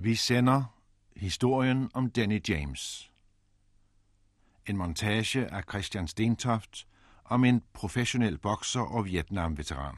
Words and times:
Vi 0.00 0.14
sender 0.14 0.64
historien 1.16 1.90
om 1.94 2.10
Danny 2.10 2.48
James. 2.48 3.12
En 4.66 4.76
montage 4.76 5.46
af 5.46 5.62
Christian 5.62 6.08
Stentoft 6.08 6.88
om 7.24 7.44
en 7.44 7.62
professionel 7.72 8.38
bokser 8.38 8.80
og 8.80 9.04
Vietnam-veteran. 9.04 9.96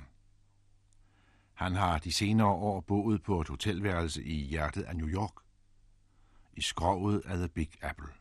Han 1.52 1.74
har 1.74 1.98
de 1.98 2.12
senere 2.12 2.48
år 2.48 2.80
boet 2.80 3.22
på 3.22 3.40
et 3.40 3.48
hotelværelse 3.48 4.24
i 4.24 4.34
hjertet 4.34 4.82
af 4.82 4.96
New 4.96 5.08
York, 5.08 5.34
i 6.52 6.60
skrovet 6.60 7.22
af 7.26 7.36
The 7.36 7.48
Big 7.48 7.70
Apple. 7.82 8.12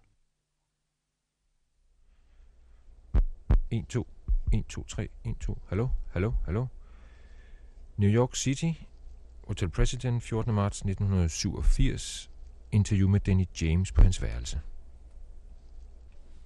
1, 3.71 3.88
2, 3.88 4.07
1, 4.54 4.66
2, 4.66 4.84
3, 4.84 5.09
1, 5.25 5.38
2. 5.39 5.61
Hallo, 5.68 5.89
hallo, 6.11 6.32
hallo. 6.46 6.66
New 7.98 8.09
York 8.09 8.36
City, 8.36 8.71
Hotel 9.50 9.68
President, 9.70 10.21
14. 10.21 10.54
marts 10.54 10.81
1987. 10.86 12.30
Interview 12.71 13.08
med 13.09 13.20
Danny 13.20 13.45
James 13.62 13.91
på 13.91 14.02
hans 14.02 14.22
værelse. 14.22 14.62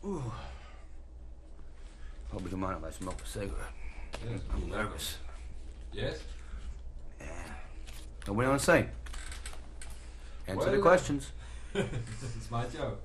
Ooh. 0.04 0.22
Hope 2.32 2.44
you 2.46 2.50
don't 2.50 2.60
mind 2.60 2.78
if 2.84 2.90
I 2.90 3.04
smoke 3.04 3.22
a 3.24 3.26
cigarette. 3.26 3.74
I'm 4.54 4.70
nervous. 4.70 5.20
Yes? 5.94 6.26
Nobody 8.28 8.48
want 8.48 8.60
to 8.62 8.66
say? 8.66 8.86
Answer 10.48 10.70
the 10.72 10.72
Well, 10.72 10.82
questions. 10.82 11.34
it's 11.76 12.52
my 12.52 12.64
job. 12.78 12.98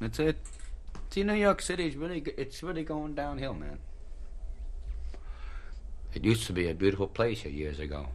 That's 0.00 0.18
it. 0.18 0.36
See, 1.10 1.24
New 1.24 1.34
York 1.34 1.62
City 1.62 1.86
is 1.88 1.96
really, 1.96 2.20
g- 2.20 2.34
it's 2.38 2.62
really 2.62 2.84
going 2.84 3.14
downhill, 3.14 3.54
man. 3.54 3.78
It 6.16 6.24
used 6.24 6.46
to 6.46 6.54
be 6.54 6.70
a 6.70 6.74
beautiful 6.74 7.08
place 7.08 7.42
here 7.42 7.52
years 7.52 7.78
ago. 7.78 8.08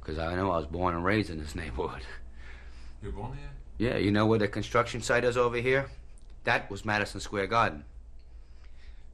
Because 0.00 0.18
I 0.18 0.34
know 0.34 0.50
I 0.50 0.56
was 0.56 0.66
born 0.66 0.94
and 0.94 1.04
raised 1.04 1.28
in 1.28 1.38
this 1.38 1.54
neighborhood. 1.54 2.00
You're 3.02 3.12
born 3.12 3.36
here? 3.36 3.90
Yeah, 3.90 3.98
you 3.98 4.10
know 4.10 4.24
where 4.24 4.38
the 4.38 4.48
construction 4.48 5.02
site 5.02 5.22
is 5.22 5.36
over 5.36 5.58
here? 5.58 5.90
That 6.44 6.70
was 6.70 6.86
Madison 6.86 7.20
Square 7.20 7.48
Garden. 7.48 7.84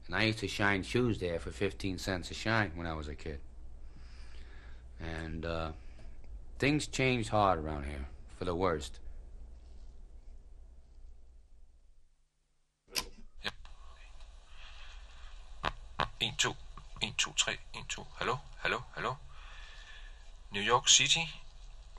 And 0.07 0.15
I 0.15 0.23
used 0.23 0.39
to 0.39 0.47
shine 0.47 0.85
shoes 0.85 1.19
there 1.19 1.41
for 1.41 1.51
15 1.51 1.99
cents 1.99 2.31
a 2.31 2.35
shine 2.35 2.71
when 2.77 2.87
I 2.87 2.93
was 2.93 3.09
a 3.09 3.17
kid. 3.17 3.41
And 5.01 5.45
uh, 5.45 5.73
things 6.61 6.87
changed 6.87 7.31
hard 7.31 7.59
around 7.59 7.87
here 7.87 8.07
for 8.39 8.45
the 8.45 8.55
worst. 8.55 9.01
Into 16.21 16.55
1, 17.05 17.13
2, 17.19 17.33
3, 17.37 17.59
1, 17.75 17.85
2, 17.87 18.07
hallo, 18.19 18.41
hallo, 18.63 18.85
hallo. 18.95 19.19
New 20.51 20.63
York 20.63 20.89
City, 20.89 21.29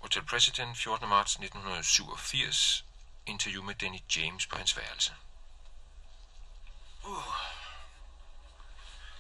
Hotel 0.01 0.23
President, 0.23 0.75
14. 0.75 1.07
marts 1.07 1.35
1987. 1.37 2.83
Interview 3.27 3.61
med 3.61 3.75
Danny 3.75 3.99
James 4.15 4.47
på 4.47 4.57
hans 4.57 4.77
værelse. 4.77 5.13
Uh. 7.03 7.23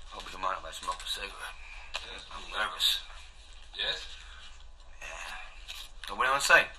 Hope 0.09 0.31
you 0.33 0.39
mind 0.39 0.57
if 0.57 0.65
I 0.65 0.73
smoke 0.73 1.01
a 1.03 1.07
cigarette. 1.07 1.57
Yes. 1.93 2.21
I'm 2.33 2.49
nervous. 2.51 3.03
Yes? 3.77 3.97
Yeah. 5.01 6.09
Nobody 6.09 6.29
on 6.29 6.41
site. 6.41 6.71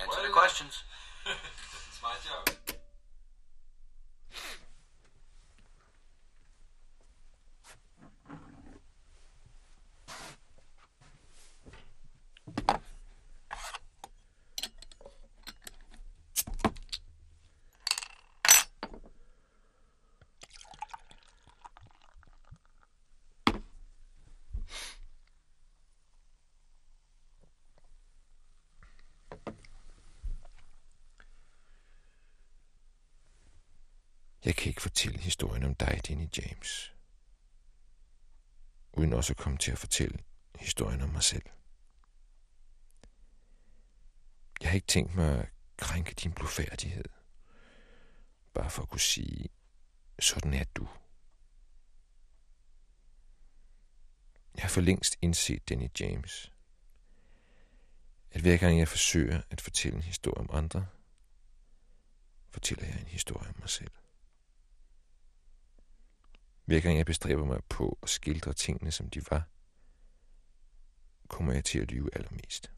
Answer 0.00 0.10
well, 0.10 0.26
the 0.26 0.32
questions. 0.32 0.82
this 1.24 1.84
is 1.92 2.02
my 2.02 2.14
job. 2.26 2.63
Historien 36.04 36.20
om 36.20 36.20
i 36.20 36.40
James. 36.40 36.94
Uden 38.92 39.12
også 39.12 39.32
at 39.32 39.36
komme 39.36 39.58
til 39.58 39.72
at 39.72 39.78
fortælle 39.78 40.18
historien 40.58 41.00
om 41.00 41.08
mig 41.08 41.22
selv. 41.22 41.42
Jeg 44.60 44.70
har 44.70 44.74
ikke 44.74 44.86
tænkt 44.86 45.14
mig 45.14 45.38
at 45.38 45.48
krænke 45.76 46.14
din 46.14 46.32
blufærdighed. 46.32 47.04
Bare 48.54 48.70
for 48.70 48.82
at 48.82 48.88
kunne 48.88 49.00
sige, 49.00 49.48
sådan 50.18 50.54
er 50.54 50.64
du. 50.64 50.88
Jeg 54.54 54.62
har 54.62 54.68
for 54.68 54.80
længst 54.80 55.16
indset 55.22 55.68
Danny 55.68 55.88
James. 56.00 56.52
At 58.30 58.40
hver 58.40 58.56
gang 58.56 58.78
jeg 58.78 58.88
forsøger 58.88 59.42
at 59.50 59.60
fortælle 59.60 59.96
en 59.96 60.02
historie 60.02 60.40
om 60.40 60.50
andre, 60.52 60.86
fortæller 62.50 62.86
jeg 62.86 63.00
en 63.00 63.06
historie 63.06 63.48
om 63.48 63.54
mig 63.58 63.70
selv. 63.70 64.03
Hver 66.64 66.80
gang 66.80 66.98
jeg 66.98 67.06
bestræber 67.06 67.44
mig 67.44 67.60
på 67.68 67.98
at 68.02 68.08
skildre 68.08 68.52
tingene, 68.52 68.90
som 68.90 69.10
de 69.10 69.20
var, 69.30 69.48
kommer 71.28 71.52
jeg 71.52 71.64
til 71.64 71.78
at 71.78 71.90
lyve 71.90 72.10
allermest. 72.16 72.73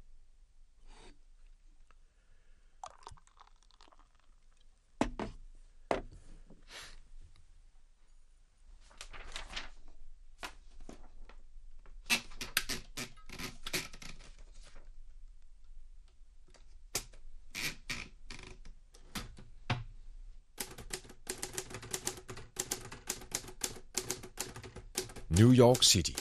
New 25.38 25.52
York 25.52 25.82
City. 25.82 26.12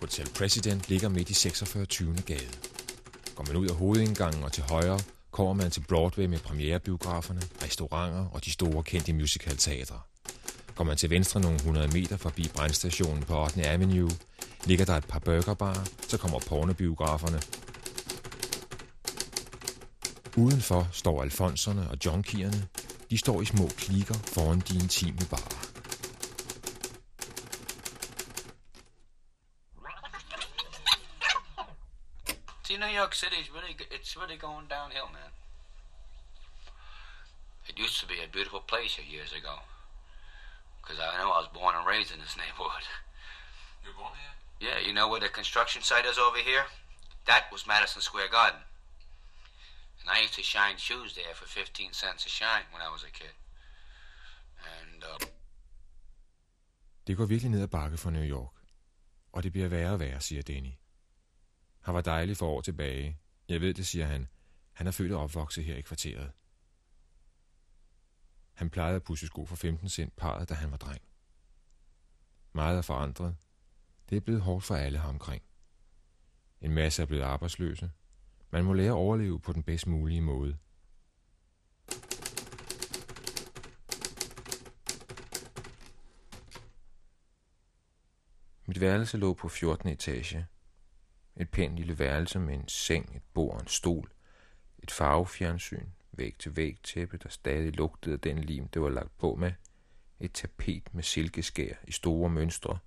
Hotel 0.00 0.28
President 0.34 0.88
ligger 0.88 1.08
midt 1.08 1.30
i 1.30 1.34
46. 1.34 1.86
gade. 2.26 2.48
Går 3.34 3.44
man 3.46 3.56
ud 3.56 3.68
af 3.68 3.74
hovedindgangen 3.74 4.42
og 4.42 4.52
til 4.52 4.62
højre, 4.62 5.00
kommer 5.30 5.52
man 5.52 5.70
til 5.70 5.84
Broadway 5.88 6.24
med 6.26 6.38
premierebiograferne, 6.38 7.40
restauranter 7.64 8.26
og 8.32 8.44
de 8.44 8.50
store 8.50 8.82
kendte 8.82 9.12
musicalteatre. 9.12 10.00
Går 10.74 10.84
man 10.84 10.96
til 10.96 11.10
venstre 11.10 11.40
nogle 11.40 11.56
100 11.56 11.88
meter 11.88 12.16
forbi 12.16 12.50
brændstationen 12.54 13.22
på 13.22 13.42
8. 13.44 13.66
Avenue, 13.66 14.10
ligger 14.64 14.84
der 14.84 14.94
et 14.96 15.04
par 15.04 15.18
burgerbarer, 15.18 15.84
så 16.08 16.18
kommer 16.18 16.38
pornobiograferne. 16.38 17.40
Udenfor 20.36 20.88
står 20.92 21.22
alfonserne 21.22 21.90
og 21.90 21.96
junkierne. 22.06 22.66
De 23.10 23.18
står 23.18 23.42
i 23.42 23.44
små 23.44 23.68
klikker 23.76 24.14
foran 24.14 24.62
de 24.68 24.74
intime 24.74 25.26
barer. 25.30 25.57
See, 33.18 33.26
New 33.26 33.34
York 33.34 33.42
City 33.42 33.42
is 33.42 33.50
really, 33.50 33.74
it's 33.90 34.16
really 34.16 34.36
going 34.36 34.66
downhill, 34.68 35.10
man. 35.12 35.32
It 37.68 37.78
used 37.78 37.98
to 38.00 38.06
be 38.06 38.22
a 38.22 38.28
beautiful 38.28 38.60
place 38.60 38.94
here 38.94 39.18
years 39.18 39.32
ago. 39.32 39.54
Because 40.80 40.98
I 41.00 41.18
know 41.18 41.30
I 41.32 41.40
was 41.42 41.50
born 41.52 41.74
and 41.74 41.86
raised 41.86 42.12
in 42.14 42.20
this 42.20 42.36
neighborhood. 42.42 42.86
You're 43.82 43.98
born 43.98 44.14
here? 44.22 44.34
Yeah, 44.68 44.78
you 44.86 44.92
know 44.92 45.08
where 45.08 45.20
the 45.20 45.28
construction 45.40 45.82
site 45.82 46.06
is 46.06 46.18
over 46.18 46.38
here? 46.38 46.66
That 47.26 47.44
was 47.52 47.66
Madison 47.66 48.02
Square 48.02 48.30
Garden. 48.30 48.62
And 50.00 50.10
I 50.14 50.22
used 50.22 50.34
to 50.34 50.42
shine 50.42 50.76
shoes 50.78 51.14
there 51.14 51.34
for 51.34 51.46
15 51.46 51.92
cents 51.92 52.24
a 52.26 52.28
shine 52.28 52.66
when 52.72 52.82
I 52.82 52.90
was 52.94 53.02
a 53.02 53.10
kid. 53.10 53.34
And, 54.78 55.04
uh, 55.04 55.26
Det 57.06 57.16
går 57.16 57.26
virkelig 57.26 57.50
ned 57.50 57.62
ad 57.62 57.68
bakke 57.68 57.98
for 57.98 58.10
New 58.10 58.24
York. 58.24 58.52
Og 59.32 59.42
det 59.42 59.52
bliver 59.52 59.68
værre 59.68 59.92
og 59.92 60.00
værre, 60.00 60.20
siger 60.20 60.42
Danny. 60.42 60.72
Han 61.88 61.94
var 61.94 62.00
dejlig 62.00 62.36
for 62.36 62.46
år 62.46 62.60
tilbage. 62.60 63.18
Jeg 63.48 63.60
ved 63.60 63.74
det, 63.74 63.86
siger 63.86 64.06
han. 64.06 64.28
Han 64.72 64.86
er 64.86 64.90
født 64.90 65.12
og 65.12 65.20
opvokset 65.20 65.64
her 65.64 65.76
i 65.76 65.80
kvarteret. 65.80 66.30
Han 68.54 68.70
plejede 68.70 68.96
at 68.96 69.02
pusse 69.02 69.26
sko 69.26 69.46
for 69.46 69.56
15 69.56 69.88
cent 69.88 70.16
parret, 70.16 70.48
da 70.48 70.54
han 70.54 70.70
var 70.70 70.76
dreng. 70.76 71.00
Meget 72.52 72.78
er 72.78 72.82
forandret. 72.82 73.36
Det 74.10 74.16
er 74.16 74.20
blevet 74.20 74.42
hårdt 74.42 74.64
for 74.64 74.74
alle 74.74 74.98
her 74.98 75.08
omkring. 75.08 75.42
En 76.60 76.74
masse 76.74 77.02
er 77.02 77.06
blevet 77.06 77.22
arbejdsløse. 77.22 77.90
Man 78.50 78.64
må 78.64 78.72
lære 78.72 78.88
at 78.88 78.92
overleve 78.92 79.40
på 79.40 79.52
den 79.52 79.62
bedst 79.62 79.86
mulige 79.86 80.20
måde. 80.20 80.58
Mit 88.66 88.80
værelse 88.80 89.16
lå 89.16 89.34
på 89.34 89.48
14. 89.48 89.88
etage. 89.88 90.46
Et 91.40 91.50
pænt 91.50 91.76
lille 91.76 91.98
værelse 91.98 92.38
med 92.38 92.54
en 92.54 92.68
seng, 92.68 93.16
et 93.16 93.22
bord, 93.34 93.60
en 93.60 93.66
stol, 93.66 94.10
et 94.82 94.90
farvefjernsyn, 94.90 95.86
væg 96.12 96.36
til 96.38 96.56
væg 96.56 96.78
tæppe, 96.82 97.16
der 97.16 97.28
stadig 97.28 97.76
lugtede 97.76 98.14
af 98.14 98.20
den 98.20 98.38
lim, 98.38 98.68
det 98.68 98.82
var 98.82 98.88
lagt 98.88 99.18
på 99.18 99.34
med, 99.34 99.52
et 100.20 100.32
tapet 100.32 100.94
med 100.94 101.02
silkeskær 101.02 101.74
i 101.86 101.92
store 101.92 102.30
mønstre, 102.30 102.78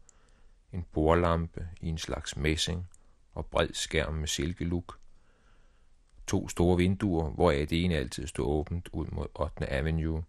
en 0.72 0.86
bordlampe 0.92 1.68
i 1.82 1.88
en 1.88 1.98
slags 1.98 2.38
messing 2.38 2.90
og 3.34 3.46
bred 3.46 3.70
skærm 3.74 4.14
med 4.14 4.28
silkeluk, 4.28 5.00
to 6.28 6.48
store 6.48 6.78
vinduer, 6.78 7.30
hvoraf 7.30 7.68
det 7.70 7.86
ene 7.86 7.96
altid 7.96 8.28
stod 8.28 8.46
åbent 8.46 8.90
ud 8.94 9.08
mod 9.08 9.28
8. 9.36 9.70
Avenue, 9.70 10.24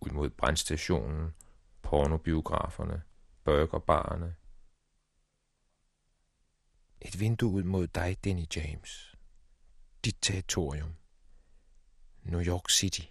ud 0.00 0.10
mod 0.10 0.30
brandstationen, 0.30 1.34
pornobiograferne, 1.82 3.02
burgerbarerne. 3.44 4.34
Et 7.04 7.20
vindue 7.20 7.50
ud 7.50 7.62
mod 7.62 7.86
dig, 7.86 8.16
Denny 8.24 8.44
James. 8.56 9.16
Dit 10.04 10.16
territorium. 10.22 10.96
New 12.22 12.40
York 12.40 12.70
City. 12.70 13.06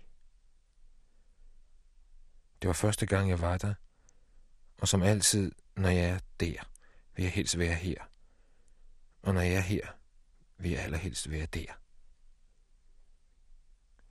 Det 2.62 2.68
var 2.68 2.74
første 2.74 3.06
gang, 3.06 3.30
jeg 3.30 3.42
var 3.42 3.58
der, 3.58 3.74
og 4.78 4.88
som 4.88 5.02
altid, 5.02 5.52
når 5.76 5.90
jeg 5.90 6.10
er 6.10 6.20
der, 6.40 6.70
vil 7.16 7.24
jeg 7.24 7.32
helst 7.32 7.58
være 7.58 7.76
her. 7.76 8.04
Og 9.22 9.34
når 9.34 9.42
jeg 9.42 9.54
er 9.54 9.62
her, 9.62 9.88
vil 10.58 10.72
jeg 10.72 10.84
allerhelst 10.84 11.30
være 11.30 11.46
der. 11.46 11.74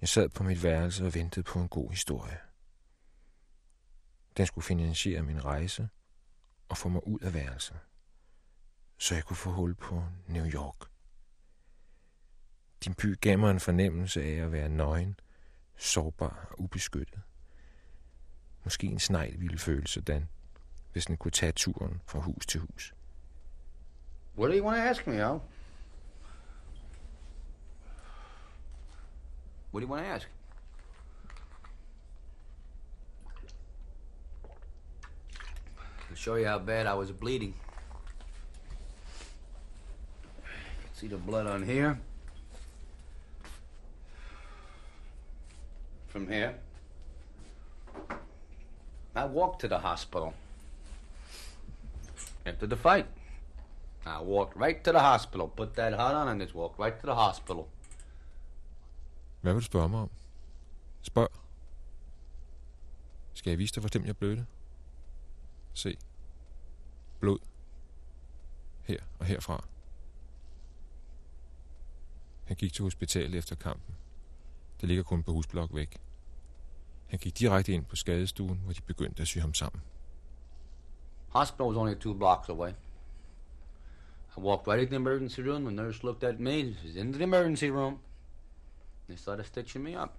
Jeg 0.00 0.09
sad 0.09 0.29
på 0.29 0.43
mit 0.43 0.62
værelse 0.62 1.06
og 1.06 1.15
ventede 1.15 1.44
på 1.44 1.61
en 1.61 1.69
god 1.69 1.91
historie. 1.91 2.38
Den 4.37 4.47
skulle 4.47 4.65
finansiere 4.65 5.23
min 5.23 5.44
rejse 5.44 5.88
og 6.69 6.77
få 6.77 6.88
mig 6.88 7.06
ud 7.06 7.21
af 7.21 7.35
værelset, 7.35 7.79
så 9.00 9.14
jeg 9.14 9.25
kunne 9.25 9.37
få 9.37 9.50
hul 9.50 9.75
på 9.75 10.05
New 10.26 10.47
York. 10.47 10.88
Din 12.85 12.94
by 12.94 13.20
gav 13.20 13.38
mig 13.38 13.50
en 13.50 13.61
fornemmelse 13.61 14.23
af 14.23 14.44
at 14.44 14.52
være 14.52 14.69
nøgen, 14.69 15.20
sårbar 15.76 16.47
og 16.50 16.61
ubeskyttet. 16.61 17.20
Måske 18.64 18.87
en 18.87 18.99
snegl 18.99 19.41
ville 19.41 19.58
føle 19.58 19.87
sådan, 19.87 20.29
hvis 20.93 21.06
den 21.06 21.17
kunne 21.17 21.31
tage 21.31 21.52
turen 21.52 22.00
fra 22.06 22.19
hus 22.19 22.47
til 22.47 22.61
hus. 22.61 22.94
What 24.38 24.50
do 24.50 24.56
you 24.56 24.67
want 24.67 24.76
to 24.76 24.82
ask 24.82 25.06
me, 25.06 25.14
Al? 25.14 25.41
What 29.73 29.81
do 29.81 29.81
you 29.81 29.91
want 29.91 30.06
to 30.06 30.12
ask? 30.12 30.31
I'll 36.11 36.17
show 36.17 36.37
you 36.37 36.46
how 36.46 36.58
bad 36.58 36.87
I 36.87 36.99
was 36.99 37.12
bleeding. 37.12 37.69
See 41.00 41.08
the 41.08 41.17
blood 41.17 41.47
on 41.47 41.62
here? 41.62 41.99
From 46.08 46.29
here. 46.29 46.55
I 49.14 49.25
walked 49.25 49.61
to 49.61 49.69
the 49.69 49.79
hospital. 49.79 50.35
After 52.44 52.67
the 52.67 52.76
fight. 52.76 53.06
I 54.05 54.20
walked 54.20 54.56
right 54.56 54.85
to 54.85 54.93
the 54.93 55.00
hospital, 55.00 55.49
put 55.49 55.75
that 55.75 55.93
hat 55.93 56.14
on, 56.14 56.29
and 56.29 56.41
just 56.41 56.55
walked 56.55 56.79
right 56.79 57.00
to 57.00 57.06
the 57.06 57.14
hospital. 57.14 57.69
Hvad 59.41 59.53
vil 59.53 59.61
du 59.61 59.64
spørge 59.64 59.88
mig 59.88 60.00
om? 60.00 60.11
Spørg. 61.03 61.29
Skal 63.32 63.50
jeg 63.50 63.58
vise 63.58 63.75
dig, 63.75 63.81
hvor 63.81 63.88
stemt 63.88 64.06
jeg 64.06 64.17
blødte? 64.17 64.46
Se. 65.75 65.96
Blod. 67.20 67.38
Her 68.82 68.99
og 69.19 69.26
herfra. 69.26 69.69
Han 72.50 72.56
gik 72.56 72.73
til 72.73 72.82
hospitalet 72.82 73.35
efter 73.35 73.56
kampen. 73.56 73.94
Det 74.81 74.88
ligger 74.88 75.05
kun 75.05 75.23
på 75.23 75.32
husblok 75.32 75.75
væk. 75.75 75.97
Han 77.06 77.19
gik 77.19 77.38
direkte 77.38 77.73
ind 77.73 77.85
på 77.85 77.97
skadestuen, 77.97 78.61
hvor 78.64 78.73
de 78.73 78.81
begyndte 78.81 79.23
at 79.23 79.29
sy 79.29 79.38
ham 79.38 79.55
sammen. 79.55 79.82
Hospital 81.29 81.67
was 81.67 81.76
only 81.76 81.94
two 81.94 82.14
blocks 82.14 82.49
away. 82.49 82.70
I 84.37 84.41
walked 84.41 84.67
right 84.67 84.81
into 84.81 84.91
the 84.91 84.97
emergency 84.97 85.41
room. 85.41 85.62
The 85.62 85.75
nurse 85.75 86.02
looked 86.02 86.25
at 86.25 86.41
me. 86.41 86.75
She's 86.75 86.97
into 86.97 87.19
the 87.19 87.25
emergency 87.25 87.70
room. 87.70 87.99
They 89.06 89.17
started 89.17 89.46
stitching 89.46 89.85
me 89.85 90.03
up. 90.03 90.12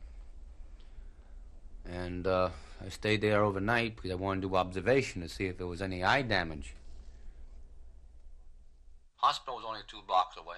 And 1.86 2.28
uh, 2.28 2.50
I 2.86 2.90
stayed 2.90 3.22
there 3.22 3.44
overnight 3.44 3.96
because 3.96 4.12
I 4.12 4.16
wanted 4.16 4.42
to 4.42 4.48
do 4.48 4.56
observation 4.56 5.22
to 5.22 5.28
see 5.28 5.48
if 5.48 5.58
there 5.58 5.68
was 5.68 5.82
any 5.82 6.04
eye 6.04 6.22
damage. 6.22 6.76
Hospital 9.16 9.56
was 9.56 9.66
only 9.68 9.82
two 9.88 10.02
blocks 10.08 10.38
away. 10.38 10.58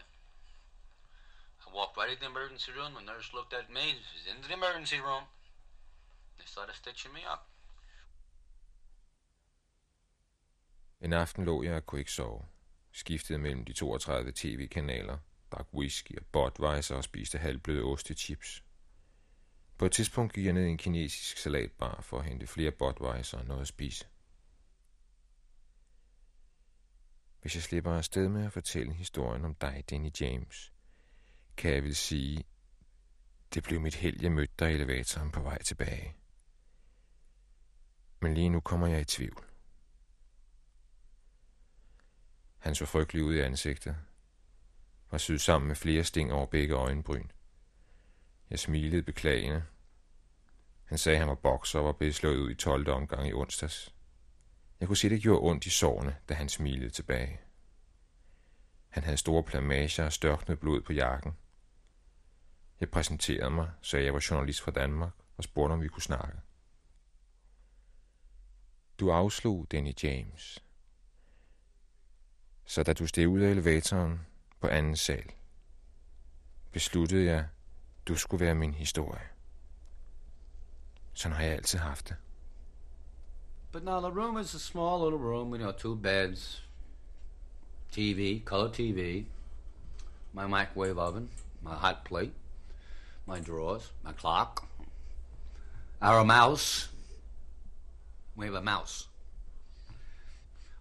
Walked 1.74 1.98
right 1.98 2.12
into 2.12 2.24
the 2.26 2.32
emergency 2.36 2.72
room. 2.78 2.92
The 2.94 3.06
nurse 3.12 3.34
looked 3.34 3.54
at 3.54 3.70
me. 3.70 3.86
She's 4.10 4.28
into 4.32 4.48
the 4.48 4.58
emergency 4.62 5.00
room. 5.08 5.24
They 6.38 6.48
started 6.56 6.76
stitching 6.76 7.14
me 7.14 7.24
up. 7.34 7.42
En 11.02 11.14
aften 11.14 11.46
lå 11.46 11.64
jeg 11.64 11.76
og 11.76 11.86
kunne 11.86 12.00
ikke 12.00 12.12
sove. 12.12 12.46
Skiftede 12.92 13.40
mellem 13.40 13.66
de 13.66 13.74
32 13.74 14.32
tv-kanaler, 14.32 15.18
drak 15.52 15.68
whisky 15.74 16.18
og 16.18 16.26
Budweiser 16.26 16.96
og 16.96 17.04
spiste 17.04 17.38
halvbløde 17.38 17.84
ostechips. 17.84 18.64
På 19.78 19.86
et 19.86 19.92
tidspunkt 19.92 20.34
gik 20.34 20.46
jeg 20.46 20.54
ned 20.54 20.66
i 20.66 20.70
en 20.70 20.78
kinesisk 20.78 21.38
salatbar 21.38 22.02
for 22.02 22.20
at 22.20 22.26
hente 22.26 22.48
flere 22.48 22.72
Budweiser 22.72 23.38
og 23.38 23.46
noget 23.46 23.62
at 23.62 23.68
spise. 23.68 24.06
Hvis 27.42 27.56
jeg 27.56 27.64
slipper 27.64 27.92
afsted 27.92 28.30
med 28.30 28.46
at 28.46 28.54
fortælle 28.54 28.94
historien 28.94 29.46
om 29.46 29.56
dig, 29.56 29.84
Danny 29.90 30.10
James, 30.22 30.73
kan 31.58 31.74
jeg 31.74 31.84
vel 31.84 31.96
sige, 31.96 32.44
det 33.54 33.64
blev 33.64 33.82
mit 33.82 33.96
held, 33.96 34.22
jeg 34.22 34.32
mødte 34.32 34.54
dig 34.60 34.72
i 34.72 34.74
elevatoren 34.74 35.32
på 35.32 35.42
vej 35.42 35.62
tilbage. 35.62 36.16
Men 38.20 38.34
lige 38.34 38.50
nu 38.50 38.60
kommer 38.60 38.88
jeg 38.88 39.02
i 39.02 39.06
tvivl. 39.06 39.46
Han 42.58 42.76
så 42.76 42.86
frygtelig 42.86 43.24
ud 43.24 43.36
i 43.36 43.40
ansigtet. 43.40 43.96
Var 45.12 45.18
syet 45.18 45.42
sammen 45.42 45.68
med 45.68 45.76
flere 45.76 46.04
sting 46.04 46.34
over 46.34 46.46
begge 46.46 46.76
øjenbryn. 46.76 47.28
Jeg 48.50 48.60
smilede 48.60 49.04
beklagende. 49.04 49.64
Han 50.86 50.98
sagde, 50.98 51.16
at 51.16 51.20
han 51.20 51.30
var 51.30 51.36
bokser 51.36 51.80
og 51.80 51.86
var 51.86 51.92
blevet 51.92 52.16
slået 52.16 52.38
ud 52.38 52.52
i 52.52 52.56
12. 52.56 52.90
omgang 52.90 53.28
i 53.28 53.34
onsdags. 53.34 53.94
Jeg 54.80 54.88
kunne 54.88 54.98
se, 54.98 55.10
det 55.10 55.22
gjorde 55.22 55.50
ondt 55.50 55.66
i 55.66 55.70
sårene, 55.70 56.16
da 56.30 56.34
han 56.34 56.50
smilede 56.50 56.90
tilbage. 56.90 57.40
Han 58.90 59.04
havde 59.04 59.18
store 59.18 59.44
plamager 59.44 60.06
og 60.06 60.14
størknet 60.14 60.60
blod 60.60 60.82
på 60.82 60.94
jakken. 60.94 61.34
Jeg 62.80 62.90
præsenterede 62.90 63.50
mig, 63.50 63.72
sagde 63.82 64.06
jeg 64.06 64.14
var 64.14 64.28
journalist 64.32 64.62
fra 64.62 64.72
Danmark 64.72 65.12
og 65.38 65.44
spurgte, 65.44 65.74
om 65.74 65.82
vi 65.82 65.88
kunne 65.88 66.02
snakke. 66.02 66.38
Du 69.00 69.12
afslog 69.12 69.68
Danny 69.72 69.94
James. 70.04 70.64
Så 72.66 72.84
da 72.84 72.94
du 72.94 73.08
steg 73.08 73.28
ud 73.28 73.40
af 73.40 73.50
elevatoren 73.50 74.20
på 74.60 74.68
anden 74.68 74.96
sal, 74.96 75.32
besluttede 76.72 77.26
jeg, 77.26 77.48
du 78.08 78.16
skulle 78.16 78.46
være 78.46 78.56
min 78.56 78.74
historie. 78.74 79.28
Sådan 81.14 81.38
har 81.38 81.44
jeg 81.44 81.54
altid 81.54 81.80
haft 81.80 82.10
det. 82.10 82.16
But 83.72 83.84
now 83.84 84.00
the 84.00 84.22
room 84.22 84.38
is 84.38 84.56
a 84.56 84.60
small 84.60 85.04
little 85.04 85.28
room, 85.30 85.52
you 85.54 85.58
know, 85.58 85.72
two 85.72 85.96
beds, 85.96 86.70
TV, 87.92 88.44
color 88.46 88.72
TV, 88.74 89.26
my 90.34 90.46
microwave 90.46 91.02
oven, 91.02 91.30
my 91.62 91.70
hot 91.70 91.96
plate, 92.06 92.34
my 93.26 93.40
drawers, 93.40 93.92
my 94.04 94.12
clock, 94.12 94.68
our 96.02 96.24
mouse. 96.24 96.90
We 98.36 98.46
have 98.46 98.56
a 98.56 98.62
mouse. 98.62 99.08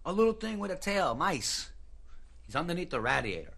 A 0.05 0.11
little 0.11 0.33
thing 0.33 0.59
with 0.59 0.71
a 0.71 0.75
tail, 0.75 1.15
mice. 1.15 1.69
He's 2.45 2.55
underneath 2.55 2.89
the 2.89 2.99
radiator. 2.99 3.53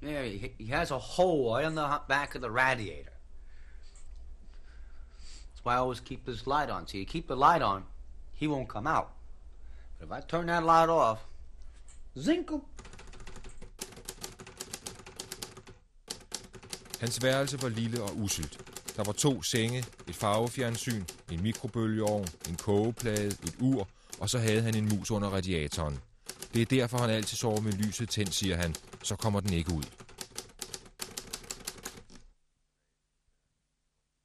Yeah, 0.00 0.22
he, 0.22 0.52
he 0.58 0.66
has 0.66 0.90
a 0.90 0.98
hole 0.98 1.54
right 1.54 1.64
on 1.64 1.74
the 1.74 2.00
back 2.08 2.34
of 2.34 2.40
the 2.40 2.50
radiator. 2.50 3.12
That's 5.52 5.64
why 5.64 5.74
I 5.74 5.78
always 5.78 6.00
keep 6.00 6.24
this 6.26 6.46
light 6.46 6.70
on. 6.70 6.86
See, 6.86 6.98
you 6.98 7.06
keep 7.06 7.28
the 7.28 7.36
light 7.36 7.62
on, 7.62 7.84
he 8.32 8.46
won't 8.46 8.68
come 8.68 8.86
out. 8.86 9.12
But 9.98 10.06
if 10.06 10.12
I 10.12 10.20
turn 10.20 10.46
that 10.46 10.64
light 10.64 10.88
off, 10.88 11.24
zinkle. 12.16 12.62
Hans 17.00 17.22
værelse 17.22 17.62
var 17.62 17.68
lille 17.68 18.02
og 18.02 18.16
uselt. 18.16 18.60
Der 18.96 19.04
var 19.04 19.12
to 19.12 19.42
senge, 19.42 19.78
et 20.08 20.14
farvefjernsyn, 20.14 21.04
en 21.30 21.42
mikrobølgeovn, 21.42 22.26
en 22.48 22.56
kogeplade, 22.56 23.26
et 23.26 23.56
ur, 23.60 23.88
og 24.20 24.30
så 24.30 24.38
havde 24.38 24.62
han 24.62 24.76
en 24.76 24.88
mus 24.88 25.10
under 25.10 25.28
radiatoren. 25.28 26.00
Det 26.54 26.62
er 26.62 26.66
derfor, 26.66 26.98
han 26.98 27.10
altid 27.10 27.36
sover 27.36 27.60
med 27.60 27.72
lyset 27.72 28.08
tændt, 28.08 28.34
siger 28.34 28.56
han. 28.56 28.74
Så 29.02 29.16
kommer 29.16 29.40
den 29.40 29.52
ikke 29.52 29.72
ud. 29.72 29.82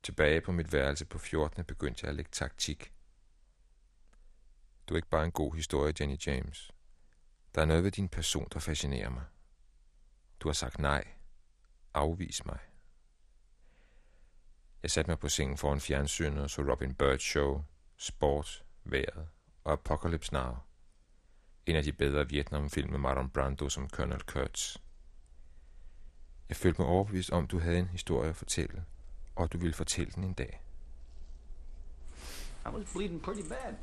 Tilbage 0.04 0.42
på 0.42 0.52
mit 0.52 0.74
værelse 0.74 1.06
på 1.06 1.18
14. 1.18 1.64
begyndte 1.64 2.00
jeg 2.04 2.10
at 2.10 2.16
lægge 2.16 2.32
taktik. 2.32 2.94
Du 4.88 4.94
er 4.94 4.98
ikke 4.98 5.10
bare 5.10 5.26
en 5.26 5.32
god 5.32 5.56
historie, 5.56 5.94
Jenny 6.00 6.18
James. 6.28 6.72
Der 7.56 7.62
er 7.62 7.66
noget 7.66 7.84
ved 7.84 7.92
din 7.92 8.10
person, 8.10 8.48
der 8.54 8.60
fascinerer 8.60 9.10
mig. 9.10 9.24
Du 10.40 10.48
har 10.48 10.54
sagt 10.54 10.80
nej. 10.80 11.04
Afvis 11.94 12.46
mig. 12.46 12.60
Jeg 14.84 14.92
satte 14.92 15.12
mig 15.12 15.20
på 15.20 15.30
sengen 15.30 15.58
foran 15.58 15.80
fjernsynet 15.80 16.44
og 16.44 16.50
så 16.50 16.62
Robin 16.62 16.96
Bird 16.96 17.20
Show, 17.20 17.64
sport, 17.98 18.64
vejret 18.84 19.28
og 19.64 19.74
Apocalypse 19.74 20.34
Now. 20.34 20.58
En 21.66 21.76
af 21.76 21.84
de 21.84 21.94
bedre 21.94 22.30
Vietnamfilm 22.30 22.92
med 22.92 23.00
Marlon 23.00 23.30
Brando 23.30 23.70
som 23.70 23.90
Colonel 23.90 24.24
Kurtz. 24.24 24.78
Jeg 26.50 26.58
følte 26.58 26.82
mig 26.82 26.90
overbevist 26.90 27.30
om, 27.30 27.48
du 27.48 27.60
havde 27.60 27.80
en 27.80 27.88
historie 27.88 28.30
at 28.30 28.36
fortælle, 28.36 28.86
og 29.36 29.54
du 29.54 29.58
ville 29.58 29.74
fortælle 29.74 30.12
den 30.12 30.24
en 30.24 30.34
dag. 30.34 30.62
I 32.66 32.70
was 32.70 32.94
bleeding 32.94 33.22
pretty 33.22 33.50
bad. 33.50 33.76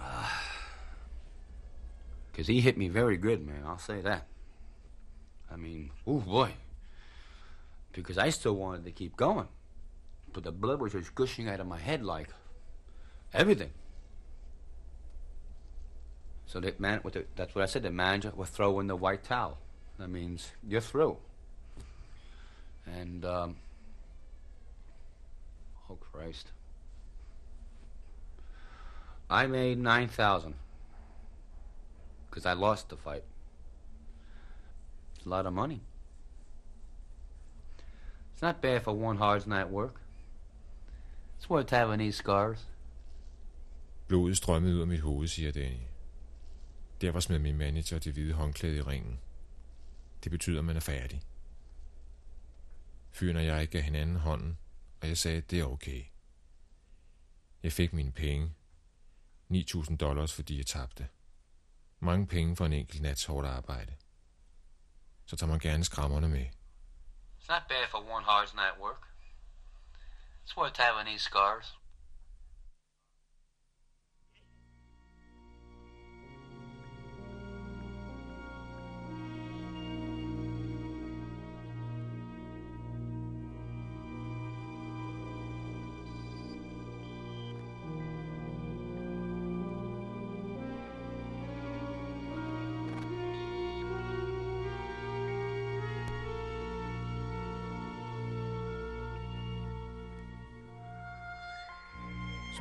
Because 2.32 2.52
he 2.52 2.60
hit 2.60 2.76
me 2.76 2.88
very 2.88 3.16
good, 3.16 3.38
man. 3.38 3.62
I'll 3.64 3.78
say 3.78 4.02
that. 4.02 4.22
I 5.50 5.56
mean, 5.56 5.90
oh 6.06 6.18
boy. 6.18 6.52
Because 7.92 8.18
I 8.18 8.30
still 8.30 8.56
wanted 8.56 8.84
to 8.84 8.90
keep 8.90 9.16
going. 9.16 9.48
But 10.32 10.42
the 10.42 10.52
blood 10.52 10.80
was 10.80 10.92
just 10.92 11.14
gushing 11.14 11.48
out 11.48 11.60
of 11.60 11.66
my 11.66 11.78
head 11.78 12.02
like 12.02 12.28
everything. 13.32 13.70
So 16.46 16.60
that 16.60 16.80
man, 16.80 17.00
the, 17.04 17.24
that's 17.36 17.54
what 17.54 17.62
I 17.62 17.66
said. 17.66 17.82
The 17.82 17.90
manager 17.90 18.32
will 18.34 18.44
throw 18.44 18.80
in 18.80 18.86
the 18.86 18.96
white 18.96 19.24
towel. 19.24 19.58
That 19.98 20.08
means 20.08 20.52
you're 20.66 20.80
through. 20.80 21.16
And 22.86 23.24
um, 23.24 23.56
oh 25.88 25.96
Christ, 25.96 26.48
I 29.30 29.46
made 29.46 29.78
nine 29.78 30.08
thousand 30.08 30.54
because 32.28 32.44
I 32.44 32.52
lost 32.52 32.88
the 32.88 32.96
fight. 32.96 33.24
It's 35.24 35.32
a 35.32 35.36
lot 35.36 35.46
of 35.46 35.52
money. 35.54 35.80
It's 38.34 38.42
not 38.42 38.60
bad 38.60 38.82
for 38.82 38.92
one 38.92 39.16
hard 39.16 39.46
night 39.46 39.70
work. 39.70 40.02
It's 41.38 41.48
worth 41.48 41.70
having 41.70 41.98
these 41.98 42.16
scars. 42.16 42.68
Blodet 44.08 44.36
strømmede 44.36 44.74
ud 44.74 44.80
af 44.80 44.86
mit 44.86 45.00
hoved, 45.00 45.28
siger 45.28 45.52
Danny. 45.52 45.86
Derfor 47.00 47.20
smed 47.20 47.38
min 47.38 47.56
manager 47.56 47.98
det 47.98 48.12
hvide 48.12 48.32
håndklæde 48.32 48.76
i 48.76 48.82
ringen. 48.82 49.20
Det 50.24 50.32
betyder, 50.32 50.58
at 50.58 50.64
man 50.64 50.76
er 50.76 50.80
færdig. 50.80 51.22
Fyren 53.10 53.36
og 53.36 53.44
jeg 53.44 53.68
gav 53.68 53.82
hinanden 53.82 54.16
hånden, 54.16 54.58
og 55.00 55.08
jeg 55.08 55.18
sagde, 55.18 55.38
at 55.38 55.50
det 55.50 55.60
er 55.60 55.64
okay. 55.64 56.02
Jeg 57.62 57.72
fik 57.72 57.92
mine 57.92 58.12
penge. 58.12 58.52
9.000 59.52 59.96
dollars, 59.96 60.32
fordi 60.32 60.58
jeg 60.58 60.66
tabte. 60.66 61.08
Mange 62.00 62.26
penge 62.26 62.56
for 62.56 62.66
en 62.66 62.72
enkelt 62.72 63.02
nats 63.02 63.24
hårdt 63.24 63.46
arbejde. 63.46 63.92
Så 65.26 65.36
tager 65.36 65.50
man 65.50 65.58
gerne 65.58 65.84
skrammerne 65.84 66.28
med. 66.28 66.46
It's 67.38 67.48
not 67.48 67.62
bad 67.68 67.88
for 67.90 67.98
one 67.98 68.24
hard 68.24 68.54
night 68.54 68.80
work. 68.80 69.02
It's 70.44 70.56
worth 70.56 70.76
having 70.76 71.06
these 71.06 71.22
scars. 71.22 71.78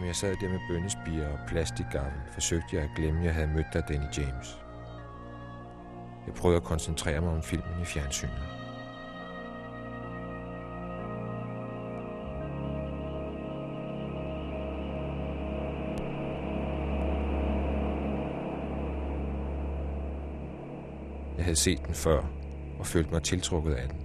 Som 0.03 0.07
jeg 0.07 0.15
sad 0.15 0.35
der 0.41 0.49
med 0.49 0.59
bønnespiger 0.69 1.27
og 1.27 1.39
plastikgaffel, 1.47 2.21
forsøgte 2.31 2.75
jeg 2.75 2.83
at 2.83 2.89
glemme, 2.95 3.19
at 3.19 3.25
jeg 3.25 3.33
havde 3.33 3.47
mødt 3.47 3.65
dig, 3.73 3.83
Danny 3.87 4.05
James. 4.17 4.61
Jeg 6.25 6.33
prøvede 6.33 6.57
at 6.57 6.63
koncentrere 6.63 7.21
mig 7.21 7.29
om 7.29 7.43
filmen 7.43 7.81
i 7.81 7.85
fjernsynet. 7.85 8.33
Jeg 21.37 21.45
havde 21.45 21.55
set 21.55 21.85
den 21.87 21.93
før 21.93 22.23
og 22.79 22.85
følte 22.85 23.11
mig 23.11 23.23
tiltrukket 23.23 23.73
af 23.73 23.89
den. 23.89 23.97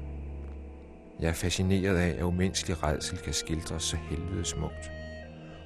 Jeg 1.21 1.29
er 1.29 1.33
fascineret 1.33 1.97
af, 1.97 2.09
at 2.09 2.23
umenneskelig 2.23 2.83
redsel 2.83 3.19
kan 3.19 3.33
skildres 3.33 3.83
så 3.83 3.97
helvede 3.97 4.45
smukt 4.45 4.98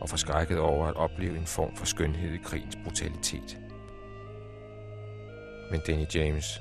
og 0.03 0.09
forskrækket 0.09 0.59
over 0.59 0.87
at 0.87 0.97
opleve 0.97 1.37
en 1.37 1.47
form 1.47 1.77
for 1.77 1.87
skønhed 1.87 2.33
i 2.33 2.39
krigens 2.45 2.77
brutalitet. 2.85 3.59
Men 5.71 5.81
Danny 5.87 6.07
James, 6.15 6.61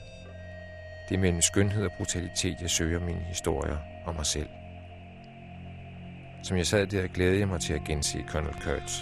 det 1.10 1.15
er 1.15 1.19
mellem 1.19 1.41
skønhed 1.41 1.86
og 1.86 1.91
brutalitet, 1.98 2.55
jeg 2.62 2.69
søger 2.69 3.00
mine 3.00 3.19
historier 3.19 3.77
om 4.05 4.15
mig 4.15 4.25
selv. 4.25 4.50
Som 6.43 6.57
jeg 6.57 6.67
sad 6.67 6.88
der, 6.88 7.07
glædede 7.07 7.39
jeg 7.39 7.48
mig 7.48 7.62
til 7.62 7.74
at 7.74 7.83
gense 7.83 8.24
Colonel 8.27 8.53
Kurtz. 8.53 9.01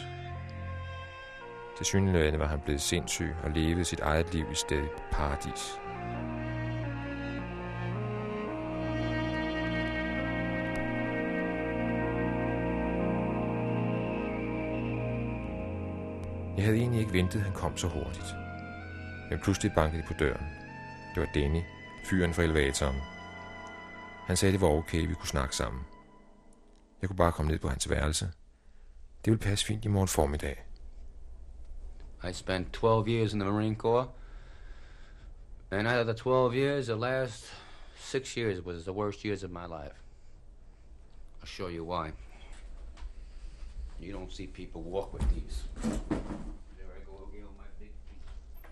Til 1.77 1.85
synligheden 1.85 2.39
var 2.39 2.47
han 2.47 2.59
blevet 2.59 2.81
sindssyg 2.81 3.35
og 3.43 3.51
levede 3.51 3.85
sit 3.85 3.99
eget 3.99 4.33
liv 4.33 4.45
i 4.51 4.55
stedet 4.55 4.89
paradis. 5.11 5.79
Jeg 16.59 16.65
havde 16.65 16.77
egentlig 16.77 16.99
ikke 16.99 17.13
ventet, 17.13 17.39
at 17.39 17.45
han 17.45 17.53
kom 17.53 17.77
så 17.77 17.87
hurtigt. 17.87 18.35
Men 19.29 19.39
pludselig 19.39 19.71
bankede 19.75 20.01
de 20.01 20.07
på 20.07 20.13
døren. 20.13 20.45
Det 21.15 21.21
var 21.21 21.29
Danny, 21.35 21.61
fyren 22.05 22.33
fra 22.33 22.43
elevatoren. 22.43 23.01
Han 24.25 24.37
sagde, 24.37 24.51
det 24.51 24.61
var 24.61 24.67
okay, 24.67 25.07
vi 25.07 25.13
kunne 25.13 25.27
snakke 25.27 25.55
sammen. 25.55 25.83
Jeg 27.01 27.09
kunne 27.09 27.17
bare 27.17 27.31
komme 27.31 27.51
ned 27.51 27.59
på 27.59 27.69
hans 27.69 27.89
værelse. 27.89 28.25
Det 29.25 29.31
ville 29.31 29.39
passe 29.39 29.65
fint 29.65 29.85
i 29.85 29.87
morgen 29.87 30.07
formiddag. 30.07 30.65
I 32.29 32.33
spent 32.33 32.73
12 32.73 33.07
years 33.07 33.33
in 33.33 33.39
the 33.39 33.51
Marine 33.51 33.75
Corps. 33.75 34.09
And 35.71 35.87
out 35.87 35.99
of 35.99 36.05
the 36.05 36.13
12 36.13 36.53
years, 36.55 36.85
the 36.85 36.95
last 36.95 37.53
six 37.95 38.37
years 38.37 38.65
was 38.65 38.83
the 38.83 38.93
worst 38.93 39.25
years 39.25 39.43
of 39.43 39.49
my 39.49 39.65
life. 39.67 39.95
I'll 41.41 41.47
show 41.47 41.69
you 41.69 41.85
why. 41.85 42.11
You 44.03 44.19
don't 44.19 44.31
see 44.35 44.47
people 44.47 44.91
walk 44.91 45.13
with 45.13 45.25
these. 45.29 45.69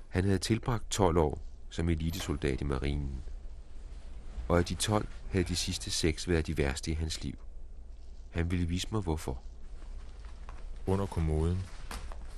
Han 0.09 0.23
havde 0.23 0.37
tilbragt 0.37 0.89
12 0.89 1.17
år 1.17 1.39
som 1.69 1.89
elitesoldat 1.89 2.61
i 2.61 2.63
marinen. 2.63 3.23
Og 4.47 4.57
af 4.57 4.65
de 4.65 4.75
12 4.75 5.07
havde 5.31 5.43
de 5.43 5.55
sidste 5.55 5.91
seks 5.91 6.27
været 6.27 6.47
de 6.47 6.57
værste 6.57 6.91
i 6.91 6.93
hans 6.93 7.23
liv. 7.23 7.35
Han 8.31 8.51
ville 8.51 8.67
vise 8.67 8.87
mig 8.91 9.01
hvorfor. 9.01 9.41
Under 10.85 11.05
kommoden, 11.05 11.63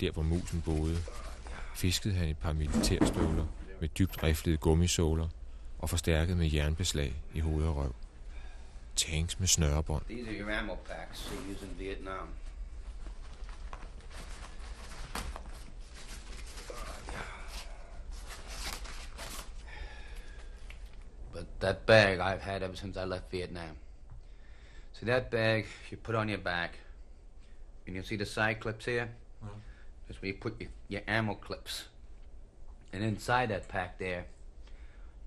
der 0.02 0.12
hvor 0.12 0.24
musen 0.24 0.62
boede, 0.62 0.98
fiskede 1.76 2.14
han 2.14 2.30
et 2.30 2.38
par 2.38 2.54
militærstøvler 2.54 3.46
med 3.80 3.90
dybt 3.90 4.24
riflede 4.24 4.58
gummisåler 4.58 5.28
og 5.80 5.90
forstærket 5.90 6.38
med 6.38 6.52
jernbeslag 6.52 7.24
i 7.34 7.40
hoved 7.40 7.66
og 7.66 7.76
røv. 7.76 7.96
Tanks 8.96 9.40
med 9.40 9.48
snørebånd. 9.48 10.06
These 10.06 10.30
are 10.30 10.40
your 10.40 10.52
ammo 10.52 10.76
packs 10.76 11.26
they 11.26 11.56
use 11.56 11.66
in 11.66 11.80
Vietnam. 11.80 12.28
That 21.60 21.86
bag 21.86 22.20
I've 22.20 22.42
had 22.42 22.64
ever 22.64 22.76
since 22.76 22.98
I 22.98 23.06
left 23.06 23.32
Vietnam. 23.32 23.76
See 24.94 25.06
that 25.06 25.32
bag 25.32 25.66
you 25.92 25.98
put 25.98 26.16
on 26.16 26.30
your 26.30 26.40
back. 26.40 26.80
And 27.88 27.96
you 27.96 28.04
see 28.04 28.18
the 28.18 28.26
side 28.26 28.60
clips 28.60 28.86
here? 28.86 29.10
That's 30.08 30.22
where 30.22 30.32
you 30.32 30.38
put 30.38 30.60
your, 30.60 30.70
your 30.88 31.02
ammo 31.08 31.36
clips. 31.36 31.86
And 32.94 33.04
inside 33.04 33.50
that 33.50 33.68
pack 33.68 34.00
there, 34.00 34.26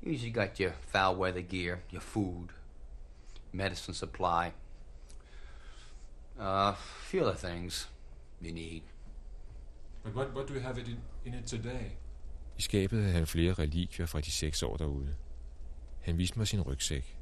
you 0.03 0.13
usually 0.13 0.31
got 0.31 0.61
your 0.61 0.73
foul 0.89 1.17
weather 1.17 1.43
gear, 1.43 1.81
your 1.91 2.01
food, 2.01 2.49
medicine 3.53 3.95
supply, 3.95 4.53
uh, 6.41 6.75
a 6.75 6.77
few 7.05 7.25
other 7.25 7.37
things 7.37 7.87
you 8.41 8.53
need. 8.53 8.83
But 10.03 10.15
what, 10.15 10.35
what 10.35 10.47
do 10.49 10.55
you 10.55 10.61
have 10.61 10.79
it 10.79 10.89
in, 10.89 10.99
in 11.25 11.35
it 11.35 11.47
today? 11.47 11.93
I 12.59 12.63
skabet 12.63 13.01
havde 13.01 13.13
han 13.13 13.27
flere 13.27 13.53
relikvier 13.53 14.07
fra 14.07 14.21
de 14.21 14.31
seks 14.31 14.63
år 14.63 14.77
derude. 14.77 15.15
Han 16.03 16.19
viste 16.19 16.39
mig 16.39 16.49
sin 16.49 16.61
rygsæk. 16.61 17.19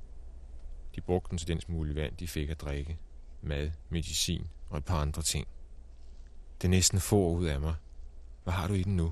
De 0.94 1.00
brugte 1.00 1.30
den 1.30 1.38
til 1.38 1.48
den 1.48 1.60
smule 1.60 1.94
vand, 1.94 2.16
de 2.16 2.28
fik 2.28 2.50
at 2.50 2.60
drikke, 2.60 2.98
mad, 3.42 3.70
medicin 3.88 4.46
og 4.70 4.78
et 4.78 4.84
par 4.84 5.00
andre 5.00 5.22
ting. 5.22 5.48
Det 6.62 6.70
næsten 6.70 7.00
få 7.00 7.30
ud 7.30 7.46
af 7.46 7.60
mig 7.60 7.74
Hvad 8.44 8.54
har 8.54 8.68
du 8.68 8.74
i 8.74 8.82
den 8.82 8.96
nu? 8.96 9.06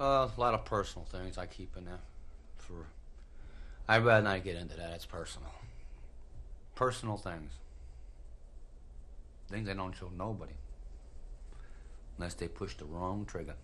Uh, 0.00 0.06
a 0.06 0.26
lot 0.38 0.54
of 0.54 0.64
personal 0.64 1.06
things 1.08 1.36
I 1.36 1.46
keep 1.46 1.76
in 1.76 1.84
there. 1.84 2.00
For 2.56 2.74
I'd 3.88 4.04
rather 4.04 4.22
not 4.22 4.42
get 4.42 4.56
into 4.56 4.76
that. 4.76 4.90
It's 4.90 5.06
personal. 5.06 5.50
Personal 6.74 7.16
things. 7.16 7.52
Things 9.50 9.68
I 9.68 9.74
don't 9.74 9.94
show 9.94 10.10
nobody. 10.10 10.54
Unless 12.16 12.34
they 12.34 12.48
push 12.48 12.74
the 12.76 12.84
wrong 12.84 13.26
trigger. 13.26 13.54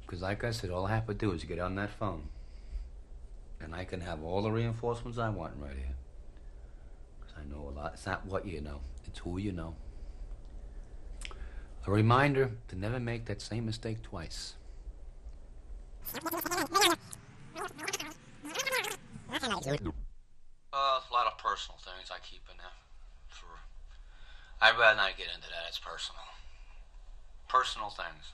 Because 0.00 0.22
like 0.22 0.44
I 0.44 0.50
said, 0.50 0.70
all 0.70 0.86
I 0.86 0.94
have 0.94 1.06
to 1.06 1.14
do 1.14 1.32
is 1.32 1.44
get 1.44 1.58
on 1.58 1.76
that 1.76 1.90
phone. 1.90 2.22
And 3.60 3.74
I 3.74 3.84
can 3.84 4.00
have 4.00 4.22
all 4.22 4.42
the 4.42 4.50
reinforcements 4.50 5.18
I 5.18 5.28
want 5.28 5.54
right 5.58 5.76
here. 5.76 5.96
Because 7.20 7.34
I 7.38 7.44
know 7.44 7.68
a 7.68 7.72
lot. 7.76 7.92
It's 7.94 8.06
not 8.06 8.24
what 8.26 8.46
you 8.46 8.60
know. 8.60 8.80
It's 9.06 9.18
who 9.18 9.38
you 9.38 9.52
know. 9.52 9.74
A 11.86 11.90
reminder 11.90 12.50
to 12.68 12.76
never 12.76 13.00
make 13.00 13.24
that 13.26 13.40
same 13.40 13.66
mistake 13.66 14.02
twice. 14.02 14.54
Uh, 20.72 21.00
a 21.00 21.12
lot 21.12 21.26
of 21.26 21.38
personal 21.38 21.78
things 21.78 22.10
I 22.10 22.18
keep 22.22 22.42
in 22.50 22.56
there. 22.58 22.66
For 23.28 23.46
I'd 24.60 24.78
rather 24.78 24.96
not 24.96 25.16
get 25.16 25.28
into 25.34 25.48
that. 25.48 25.68
It's 25.68 25.78
personal. 25.78 26.22
Personal 27.48 27.90
things. 27.90 28.32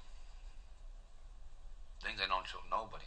Things 2.02 2.20
I 2.22 2.28
don't 2.28 2.46
show 2.46 2.58
nobody. 2.70 3.06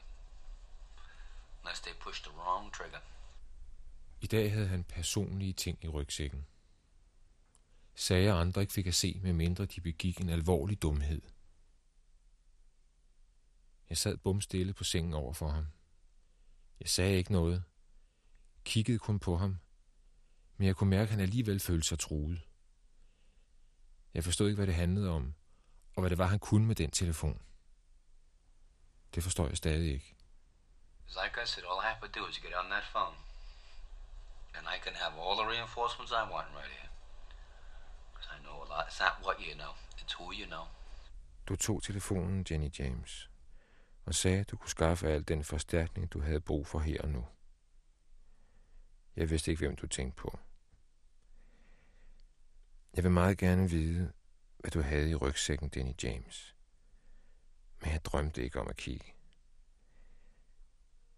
Unless 1.62 1.82
they 1.82 1.94
push 2.00 2.24
the 2.24 2.32
wrong 2.38 2.74
trigger. 2.74 3.00
I 4.22 4.28
dag 4.28 4.54
havde 4.54 4.68
han 4.68 4.84
personlige 4.84 5.54
ting 5.54 5.84
i 5.84 5.88
rygsækken. 5.88 6.46
Sager 7.96 8.36
andre 8.36 8.62
ikke 8.62 8.74
fik 8.74 8.88
at 8.88 8.96
se, 8.96 9.20
medmindre 9.24 9.66
de 9.66 9.82
begik 9.82 10.22
en 10.22 10.30
alvorlig 10.30 10.82
dumhed. 10.82 11.22
Jeg 13.90 13.98
sad 13.98 14.18
bumstille 14.18 14.74
på 14.74 14.84
sengen 14.84 15.14
over 15.14 15.34
for 15.34 15.50
ham. 15.50 15.66
Jeg 16.80 16.90
sagde 16.90 17.18
ikke 17.18 17.32
noget. 17.32 17.64
Kiggede 18.64 19.00
kun 19.00 19.20
på 19.20 19.38
ham. 19.38 19.60
Men 20.58 20.68
jeg 20.68 20.76
kunne 20.76 20.90
mærke, 20.90 21.04
at 21.04 21.10
han 21.10 21.20
alligevel 21.20 21.60
følte 21.60 21.88
sig 21.88 22.00
truet. 22.00 22.42
Jeg 24.14 24.24
forstod 24.24 24.48
ikke, 24.48 24.56
hvad 24.56 24.68
det 24.68 24.76
handlede 24.76 25.10
om, 25.10 25.34
og 25.96 26.02
hvad 26.02 26.10
det 26.10 26.18
var, 26.18 26.28
han 26.28 26.40
kunne 26.40 26.66
med 26.66 26.76
den 26.76 26.92
telefon. 26.92 27.42
Det 29.16 29.24
forstår 29.24 29.48
jeg 29.48 29.58
stadig 29.58 29.94
ikke. 29.94 30.16
Because 31.10 31.24
like 31.24 31.38
I 31.42 31.46
said, 31.46 31.64
all 31.64 31.80
I 31.80 31.88
have 31.88 32.02
to 32.02 32.20
do 32.20 32.26
is 32.28 32.38
get 32.38 32.54
on 32.54 32.70
that 32.70 32.84
phone. 32.94 33.18
And 34.56 34.68
I 34.68 34.78
can 34.84 34.94
have 34.94 35.14
all 35.18 35.36
the 35.38 35.46
reinforcements 35.46 36.12
I 36.12 36.24
want 36.32 36.48
right 36.56 36.70
here. 36.78 36.90
Because 38.14 38.30
I 38.36 38.38
know 38.44 38.58
a 38.64 38.68
lot. 38.70 38.86
It's 38.88 39.00
not 39.00 39.16
what 39.26 39.40
you 39.40 39.56
know. 39.56 39.74
It's 40.02 40.14
who 40.14 40.32
you 40.32 40.46
know. 40.46 40.68
Du 41.48 41.56
tog 41.56 41.84
telefonen, 41.84 42.46
Jenny 42.50 42.70
James, 42.80 43.30
og 44.06 44.16
sagde, 44.16 44.40
at 44.40 44.52
du 44.52 44.58
kunne 44.58 44.70
skaffe 44.70 45.08
al 45.08 45.28
den 45.28 45.44
forstærkning, 45.44 46.12
du 46.14 46.22
havde 46.22 46.40
brug 46.40 46.68
for 46.68 46.80
her 46.80 47.02
og 47.02 47.10
nu. 47.10 47.28
Jeg 49.16 49.30
vidste 49.30 49.52
ikke, 49.52 49.66
hvem 49.66 49.76
du 49.76 49.88
tænkte 49.88 50.16
på. 50.16 50.40
Jeg 52.96 53.04
vil 53.04 53.12
meget 53.12 53.38
gerne 53.38 53.70
vide, 53.70 54.14
hvad 54.60 54.72
du 54.72 54.82
havde 54.82 55.10
i 55.10 55.16
rygsækken, 55.16 55.70
Danny 55.70 55.94
James. 56.04 56.56
Men 57.82 57.92
jeg 57.92 58.06
drømte 58.06 58.44
ikke 58.44 58.60
om 58.60 58.68
at 58.68 58.78
kigge. 58.78 59.14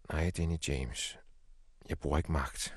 Nej, 0.08 0.30
Danny 0.36 0.58
James. 0.68 1.18
Jeg 1.88 1.98
bruger 1.98 2.18
ikke 2.18 2.32
magt. 2.32 2.76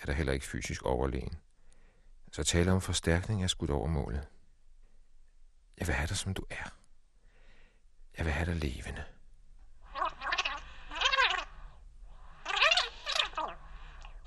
Er 0.00 0.06
der 0.06 0.12
heller 0.12 0.32
ikke 0.32 0.46
fysisk 0.46 0.82
overlegen. 0.82 1.40
Så 2.32 2.44
tale 2.44 2.72
om 2.72 2.80
forstærkning 2.80 3.42
er 3.42 3.46
skudt 3.46 3.70
over 3.70 3.86
målet. 3.86 4.28
Jeg 5.78 5.86
vil 5.86 5.94
have 5.94 6.06
dig, 6.06 6.16
som 6.16 6.34
du 6.34 6.46
er. 6.50 6.70
Jeg 8.16 8.24
vil 8.24 8.32
have 8.32 8.46
dig 8.46 8.56
levende. 8.56 9.04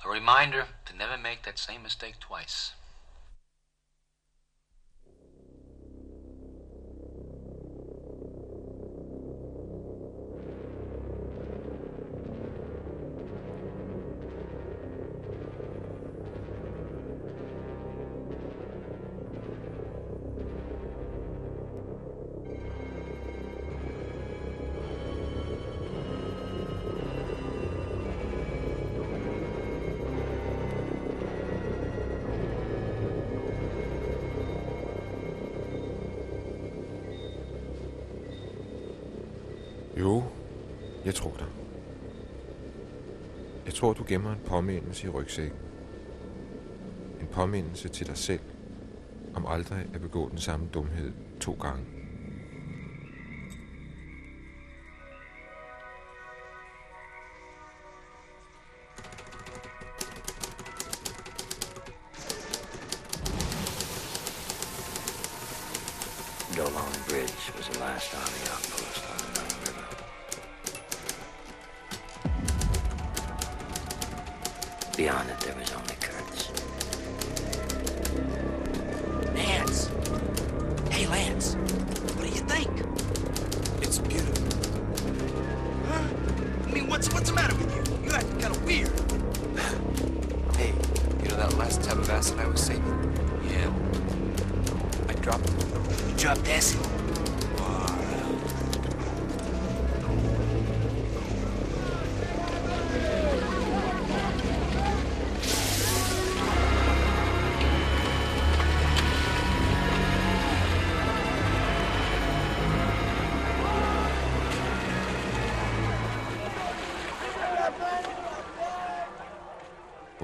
A 0.04 0.08
reminder 0.08 0.66
to 0.86 0.96
never 0.96 1.18
make 1.18 1.42
that 1.44 1.60
same 1.60 1.80
mistake 1.84 2.16
twice. 2.20 2.79
Tror, 43.80 43.94
du 43.94 44.04
gemmer 44.08 44.32
en 44.32 44.40
påmindelse 44.46 45.08
i 45.08 45.10
rygsækken. 45.10 45.60
En 47.22 47.28
påmindelse 47.28 47.90
til 47.90 48.08
dig 48.08 48.18
selv, 48.18 48.40
om 49.36 49.46
aldrig 49.48 49.86
at 49.94 50.02
begå 50.02 50.30
den 50.30 50.38
samme 50.38 50.68
dumhed 50.74 51.12
to 51.40 51.58
gange. 51.62 51.99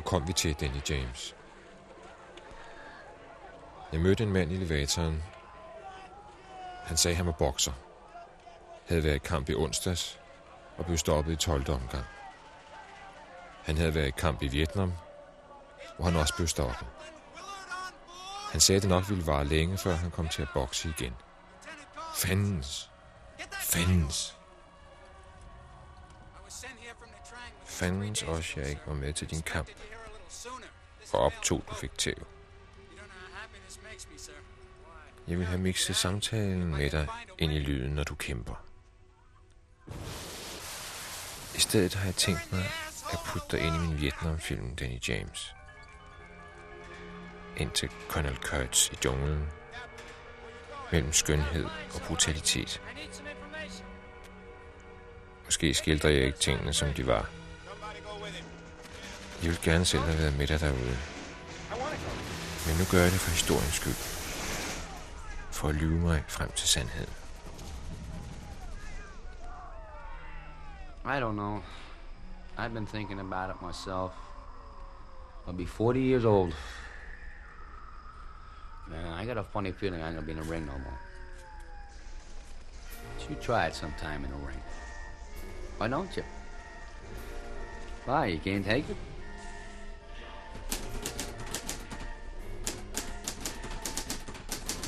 Kom 0.06 0.28
vi 0.28 0.34
til, 0.34 0.54
Danny 0.54 0.89
James? 0.89 1.36
Jeg 3.91 4.00
mødte 4.00 4.24
en 4.24 4.34
mand 4.34 4.52
i 4.52 4.56
elevatoren. 4.56 5.24
Han 6.84 6.98
sagde, 6.98 7.13
at 7.13 7.18
han 7.18 7.26
var 7.26 7.32
bokser. 7.32 7.72
Havde 8.88 9.04
været 9.04 9.15
i 9.15 9.20
kamp 9.20 9.50
i 9.50 9.56
onsdags 9.56 10.20
og 10.78 10.86
blev 10.86 10.98
stoppet 10.98 11.34
i 11.34 11.36
12. 11.36 11.70
omgang. 11.70 12.06
Han 13.63 13.78
havde 13.78 13.96
været 13.96 14.08
i 14.08 14.12
kamp 14.12 14.41
i 14.41 14.48
Vietnam, 14.48 14.94
hvor 15.96 16.06
han 16.06 16.15
også 16.15 16.36
blev 16.36 16.48
stoppet. 16.48 16.88
Han 18.52 18.62
sagde, 18.62 18.78
at 18.78 18.82
det 18.82 18.89
nok 18.89 19.10
ville 19.10 19.28
vare 19.28 19.46
længe, 19.46 19.78
før 19.78 19.94
han 19.94 20.12
kom 20.12 20.28
til 20.28 20.41
at 20.41 20.48
bokse 20.54 20.89
igen. 20.89 21.13
Fandens. 22.15 22.91
Fandens. 23.52 24.38
Fandens 27.65 28.24
også, 28.24 28.60
jeg 28.60 28.70
ikke 28.70 28.82
var 28.86 28.94
med 28.94 29.13
til 29.13 29.30
din 29.30 29.41
kamp. 29.41 29.70
Og 31.13 31.20
optog, 31.20 31.63
du 31.70 31.76
fik 31.76 31.98
tæv. 31.98 32.28
Jeg 35.28 35.38
vil 35.38 35.46
have 35.46 35.60
mixet 35.60 35.96
samtalen 35.96 36.65
med 36.65 36.89
dig 36.89 37.08
ind 37.38 37.52
i 37.54 37.60
lyden, 37.60 37.91
når 37.91 38.04
du 38.04 38.15
kæmper. 38.15 38.65
I 41.56 41.60
stedet 41.60 41.94
har 41.94 42.06
jeg 42.06 42.15
tænkt 42.15 42.52
mig 42.52 42.65
at 43.13 43.20
putte 43.26 43.48
dig 43.52 43.65
ind 43.65 43.76
i 43.76 43.80
min 43.80 44.02
Vietnamfilm, 44.02 44.76
Danny 44.76 45.00
James. 45.08 45.56
Ind 47.58 47.72
til 47.72 47.89
Colonel 48.10 48.38
Kurtz 48.38 48.89
i 48.91 48.96
junglen. 49.06 49.48
mellem 50.91 51.13
skønhed 51.13 51.65
og 51.65 52.02
brutalitet. 52.08 52.82
Måske 55.46 55.74
skildrer 55.74 56.10
jeg 56.10 56.26
ikke 56.26 56.38
tingene, 56.38 56.74
som 56.74 56.94
de 56.94 57.08
var. 57.08 57.30
Gerne 59.46 59.86
selv 59.86 60.04
have 60.04 60.18
været 60.18 60.38
med 60.38 60.48
dig 60.48 60.60
derude. 60.60 60.98
Men 62.68 62.76
nu 62.80 62.84
gør 62.92 63.02
jeg 63.02 63.12
det 63.12 63.20
for 63.20 63.32
historiens 63.32 63.74
skyld. 63.74 63.96
For 65.52 65.68
at 65.70 65.76
lyve 65.76 66.00
mig 66.00 66.24
frem 66.28 66.52
til 66.52 66.68
sandheden. 66.68 67.14
I 71.06 71.20
don't 71.20 71.34
know. 71.34 71.64
I've 72.58 72.74
been 72.74 72.88
thinking 72.88 73.20
about 73.20 73.50
it 73.50 73.62
myself. 73.62 74.12
I'll 75.48 75.58
be 75.58 75.68
40 75.68 76.00
years 76.00 76.26
old. 76.26 76.54
Man, 78.88 79.22
I 79.22 79.26
got 79.26 79.38
a 79.38 79.44
funny 79.44 79.72
feeling 79.72 80.02
I 80.02 80.08
ain't 80.08 80.16
gonna 80.16 80.26
be 80.26 80.32
in 80.32 80.42
the 80.42 80.52
ring 80.54 80.66
no 80.66 80.78
more. 80.78 81.00
You 83.30 83.36
try 83.42 83.68
it 83.68 83.76
sometime 83.76 84.24
in 84.26 84.32
the 84.32 84.48
ring. 84.48 84.62
Why 85.78 85.88
don't 85.88 86.18
you? 86.18 86.24
Why, 88.06 88.26
you 88.28 88.40
can't 88.40 88.66
take 88.66 88.90
it? 88.90 88.98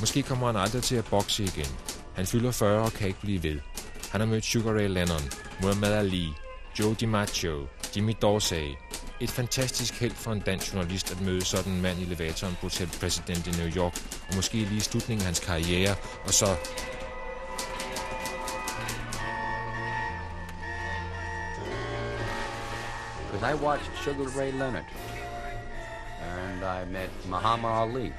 Måske 0.00 0.22
kommer 0.22 0.46
han 0.46 0.56
aldrig 0.56 0.82
til 0.82 0.96
at 0.96 1.04
bokse 1.04 1.42
igen. 1.42 1.66
Han 2.14 2.26
fylder 2.26 2.50
40 2.50 2.82
og 2.82 2.92
kan 2.92 3.06
ikke 3.06 3.20
blive 3.20 3.42
ved. 3.42 3.60
Han 4.10 4.20
har 4.20 4.28
mødt 4.28 4.44
Sugar 4.44 4.72
Ray 4.72 4.88
Leonard, 4.88 5.36
Muhammad 5.62 5.92
Ali, 5.92 6.32
Joe 6.78 6.94
DiMaggio, 6.94 7.66
Jimmy 7.96 8.14
Dorsey. 8.22 8.68
Et 9.20 9.30
fantastisk 9.30 10.00
held 10.00 10.14
for 10.14 10.32
en 10.32 10.40
dansk 10.40 10.74
journalist 10.74 11.10
at 11.10 11.20
møde 11.20 11.44
sådan 11.44 11.72
en 11.72 11.82
mand 11.82 11.98
i 11.98 12.02
elevatoren 12.02 12.54
på 12.54 12.62
Hotel 12.62 12.88
President 13.00 13.46
i 13.46 13.50
New 13.60 13.76
York, 13.76 13.92
og 14.28 14.34
måske 14.36 14.56
lige 14.56 14.76
i 14.76 14.80
slutningen 14.80 15.22
af 15.22 15.26
hans 15.26 15.40
karriere, 15.40 15.94
og 16.24 16.34
så 16.34 16.56
Because 23.30 23.54
I 23.54 23.54
watched 23.54 23.92
Sugar 24.04 24.38
Ray 24.38 24.52
Leonard. 24.52 24.84
And 26.22 26.64
I 26.64 26.92
met 26.92 27.10
Muhammad 27.28 27.70
Ali. 27.70 28.12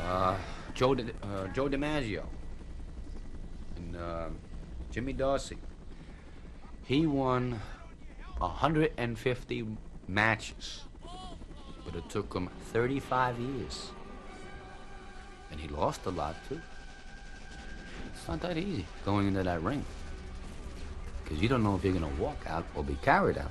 Uh, 0.00 0.36
Joe, 0.74 0.94
Di- 0.94 1.12
uh, 1.22 1.48
Joe 1.48 1.68
DiMaggio. 1.68 2.24
And 3.76 3.96
uh, 3.96 4.28
Jimmy 4.90 5.12
Dorsey. 5.12 5.58
He 6.84 7.06
won 7.06 7.60
150 8.38 9.66
matches. 10.06 10.82
But 11.84 11.96
it 11.96 12.08
took 12.08 12.32
him 12.34 12.48
35 12.72 13.38
years. 13.38 13.90
And 15.50 15.60
he 15.60 15.68
lost 15.68 16.06
a 16.06 16.10
lot, 16.10 16.36
too. 16.48 16.60
It's 18.14 18.28
not 18.28 18.40
that 18.40 18.58
easy 18.58 18.84
going 19.04 19.28
into 19.28 19.42
that 19.42 19.62
ring 19.62 19.84
because 21.28 21.42
you 21.42 21.48
don't 21.48 21.62
know 21.62 21.76
if 21.76 21.84
you're 21.84 21.92
going 21.92 22.16
to 22.16 22.22
walk 22.22 22.38
out 22.46 22.64
or 22.74 22.82
be 22.82 22.96
carried 23.02 23.36
out. 23.36 23.50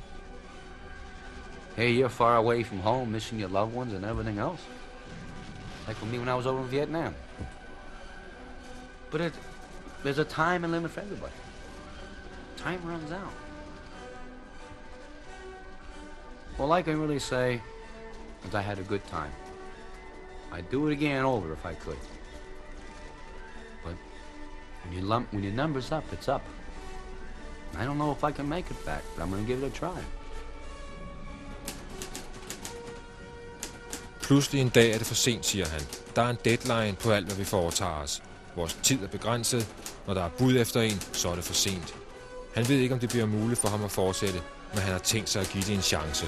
Hey, 1.76 1.92
you're 1.92 2.10
far 2.10 2.38
away 2.38 2.64
from 2.64 2.80
home, 2.80 3.12
missing 3.12 3.40
your 3.40 3.50
loved 3.50 3.76
ones 3.76 3.94
and 3.94 4.04
everything 4.04 4.40
else. 4.40 4.62
Like 5.88 5.96
for 5.96 6.06
me 6.06 6.20
when 6.20 6.28
I 6.28 6.36
was 6.36 6.46
over 6.46 6.60
in 6.60 6.68
Vietnam. 6.68 7.16
But 9.10 9.22
it, 9.22 9.34
there's 10.04 10.20
a 10.20 10.26
time 10.26 10.64
and 10.64 10.74
limit 10.74 10.92
for 10.92 11.00
everybody. 11.00 11.34
Time 12.58 12.82
runs 12.86 13.12
out. 13.12 13.34
All 16.60 16.72
I 16.72 16.82
can 16.82 17.00
really 17.00 17.20
say 17.20 17.62
is 18.46 18.56
I 18.56 18.62
had 18.62 18.80
a 18.80 18.84
good 18.84 19.06
time. 19.08 19.32
I'd 20.52 20.70
do 20.70 20.88
it 20.88 20.92
again 20.94 21.24
over 21.24 21.54
if 21.54 21.66
I 21.66 21.74
could. 21.76 21.98
But 23.84 23.94
when 24.84 24.94
you 24.94 25.02
lump, 25.02 25.32
when 25.32 25.44
your 25.44 25.54
number's 25.54 25.92
up, 25.92 26.04
it's 26.12 26.28
up. 26.28 26.44
I 27.78 27.86
don't 27.86 27.98
know 27.98 28.12
if 28.12 28.24
I 28.24 28.32
can 28.32 28.50
make 28.50 28.72
it 28.72 28.86
back, 28.86 29.04
but 29.16 29.24
I'm 29.24 29.30
going 29.30 29.44
to 29.44 29.48
give 29.48 29.64
it 29.64 29.68
a 29.68 29.70
try. 29.70 30.02
Pludselig 34.28 34.62
en 34.62 34.70
dag 34.70 34.92
er 34.92 34.98
det 34.98 35.08
for 35.08 35.16
sent, 35.16 35.46
siger 35.46 35.66
han. 35.66 35.82
Der 36.16 36.22
er 36.22 36.30
en 36.30 36.38
deadline 36.46 36.98
på 37.04 37.12
alt, 37.12 37.26
hvad 37.26 37.36
vi 37.36 37.44
foretager 37.44 38.04
os. 38.04 38.24
Vores 38.56 38.78
tid 38.84 39.04
er 39.04 39.08
begrænset. 39.08 39.68
Når 40.08 40.14
der 40.14 40.24
er 40.24 40.30
bud 40.30 40.56
efter 40.56 40.82
en, 40.82 41.02
så 41.14 41.30
er 41.30 41.36
det 41.36 41.44
for 41.44 41.54
sent. 41.54 41.96
Han 42.56 42.70
ved 42.70 42.78
ikke, 42.78 42.94
om 42.94 43.00
det 43.00 43.10
bliver 43.10 43.26
muligt 43.26 43.60
for 43.60 43.68
ham 43.68 43.84
at 43.84 43.92
fortsætte, 43.92 44.42
men 44.74 44.82
han 44.82 44.92
har 44.92 45.00
tænkt 45.00 45.30
sig 45.30 45.42
at 45.42 45.50
give 45.50 45.64
det 45.64 45.76
en 45.76 45.82
chance. 45.82 46.26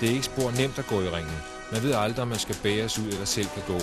Det 0.00 0.08
er 0.08 0.12
ikke 0.12 0.24
spor 0.24 0.50
nemt 0.50 0.78
at 0.78 0.86
gå 0.86 1.00
i 1.02 1.08
ringen. 1.08 1.36
Man 1.72 1.82
ved 1.82 1.94
aldrig, 1.94 2.22
om 2.22 2.28
man 2.28 2.38
skal 2.38 2.56
bæres 2.62 2.98
ud 2.98 3.08
eller 3.08 3.24
selv 3.24 3.46
kan 3.46 3.62
gå. 3.66 3.80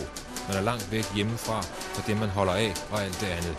Man 0.47 0.57
er 0.57 0.61
langt 0.61 0.91
væk 0.91 1.05
hjemmefra 1.15 1.61
fra 1.61 2.03
det, 2.07 2.19
man 2.19 2.29
holder 2.29 2.53
af 2.53 2.73
og 2.91 3.03
alt 3.03 3.21
det 3.21 3.27
andet. 3.27 3.55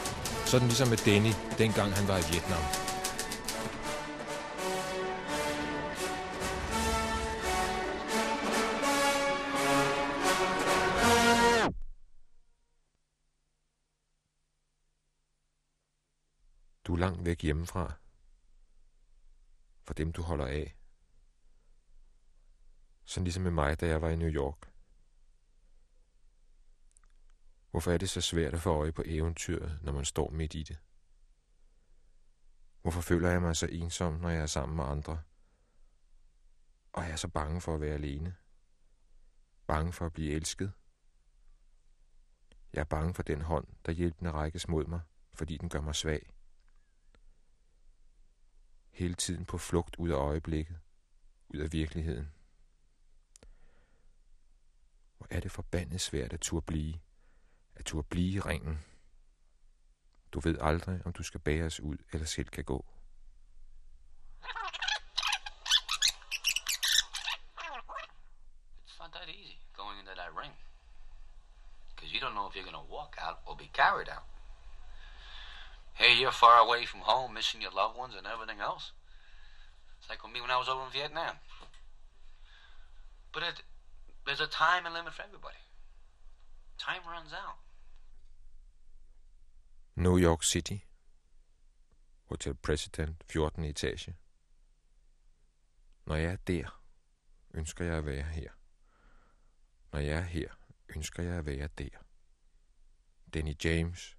Sådan 0.47 0.69
ligesom 0.69 0.89
med 0.89 0.97
Denny, 0.97 1.33
dengang 1.59 1.95
han 1.95 2.09
var 2.09 2.19
i 2.19 2.25
Vietnam. 2.33 2.92
Langt 17.03 17.25
væk 17.25 17.43
hjemmefra. 17.43 17.93
For 19.85 19.95
dem, 19.95 20.13
du 20.13 20.23
holder 20.23 20.47
af. 20.47 20.77
Sådan 23.05 23.25
ligesom 23.25 23.43
med 23.43 23.51
mig, 23.51 23.81
da 23.81 23.87
jeg 23.87 24.03
var 24.03 24.09
i 24.09 24.17
New 24.17 24.29
York. 24.29 24.73
Hvorfor 27.71 27.93
er 27.93 27.99
det 27.99 28.11
så 28.11 28.21
svært 28.21 28.55
at 28.55 28.61
få 28.61 28.71
øje 28.71 28.93
på 28.93 29.03
eventyret, 29.07 29.79
når 29.83 29.93
man 29.93 30.05
står 30.05 30.31
midt 30.31 30.55
i 30.55 30.63
det? 30.63 30.79
Hvorfor 32.83 33.01
føler 33.01 33.31
jeg 33.31 33.43
mig 33.43 33.57
så 33.57 33.67
ensom, 33.67 34.15
når 34.15 34.29
jeg 34.29 34.43
er 34.43 34.47
sammen 34.47 34.77
med 34.77 34.85
andre? 34.85 35.23
Og 36.93 37.03
jeg 37.03 37.13
er 37.13 37.17
så 37.17 37.29
bange 37.29 37.61
for 37.61 37.75
at 37.75 37.81
være 37.81 37.95
alene. 37.95 38.37
Bange 39.67 39.93
for 39.93 40.07
at 40.07 40.13
blive 40.13 40.33
elsket. 40.33 40.73
Jeg 42.73 42.81
er 42.81 42.85
bange 42.85 43.15
for 43.15 43.23
den 43.23 43.43
hånd, 43.43 43.67
der 43.87 43.93
hjælpende 43.93 44.31
rækkes 44.31 44.69
mod 44.69 44.87
mig, 44.87 45.01
fordi 45.35 45.57
den 45.57 45.69
gør 45.69 45.81
mig 45.81 45.95
svag. 45.95 46.32
Hele 48.93 49.15
tiden 49.15 49.45
på 49.45 49.59
flugt 49.59 49.97
ud 49.97 50.11
af 50.11 50.17
øjeblikket, 50.17 50.79
ud 51.49 51.59
af 51.59 51.73
virkeligheden. 51.73 52.33
Hvor 55.17 55.27
er 55.31 55.41
det 55.41 55.51
forbandet 55.51 56.01
svært 56.01 56.33
at 56.33 56.41
turde 56.41 56.67
blive, 56.67 57.01
at 57.75 57.85
turde 57.85 58.09
blive 58.09 58.33
i 58.33 58.41
ringen. 58.41 58.85
Du 60.33 60.41
ved 60.41 60.59
aldrig, 60.61 61.07
om 61.07 61.13
du 61.13 61.23
skal 61.23 61.41
bæres 61.41 61.81
ud 61.81 61.97
eller 62.13 62.27
selv 62.27 62.49
kan 62.49 62.65
gå. 62.65 62.87
It's 68.87 68.99
not 68.99 69.13
that 69.13 69.29
easy 69.29 69.57
going 69.73 69.99
into 69.99 70.15
that 70.15 70.33
ring 70.43 70.53
because 71.95 72.13
you 72.15 72.21
don't 72.21 72.35
know 72.35 72.49
if 72.49 72.55
you're 72.57 72.71
going 72.71 72.87
to 72.87 72.93
walk 72.97 73.17
out 73.27 73.39
or 73.47 73.55
be 73.57 73.71
carried 73.75 74.09
out. 74.09 74.32
Hey, 75.95 76.15
you're 76.19 76.33
far 76.33 76.59
away 76.67 76.85
from 76.85 77.01
home, 77.01 77.35
missing 77.35 77.63
your 77.63 77.71
loved 77.71 77.97
ones 77.99 78.15
and 78.17 78.27
everything 78.27 78.61
else. 78.61 78.93
It's 79.99 80.09
like 80.09 80.23
with 80.23 80.33
me 80.33 80.41
when 80.41 80.51
I 80.51 80.59
was 80.59 80.69
over 80.69 80.85
in 80.85 80.93
Vietnam. 80.93 81.37
But 83.33 83.43
it, 83.43 83.63
there's 84.27 84.41
a 84.41 84.47
time 84.47 84.85
and 84.87 84.95
limit 84.95 85.15
for 85.15 85.23
everybody. 85.23 85.57
Time 86.79 87.03
runs 87.09 87.33
out. 87.33 87.59
New 89.97 90.17
York 90.17 90.43
City. 90.43 90.85
Hotel 92.29 92.55
President, 92.55 93.23
14. 93.29 93.65
etage. 93.65 94.15
Når 96.07 96.17
jeg 96.17 96.33
er 96.33 96.37
der, 96.37 96.81
ønsker 97.55 97.85
jeg 97.85 97.95
at 97.95 98.07
være 98.07 98.23
her. 98.23 98.51
Når 99.93 100.01
jeg 100.01 100.19
er 100.19 100.21
her, 100.21 100.49
ønsker 100.97 101.23
jeg 101.23 101.33
at 101.39 101.47
være 101.47 101.69
der. 101.79 101.99
Danny 103.35 103.55
James, 103.65 104.17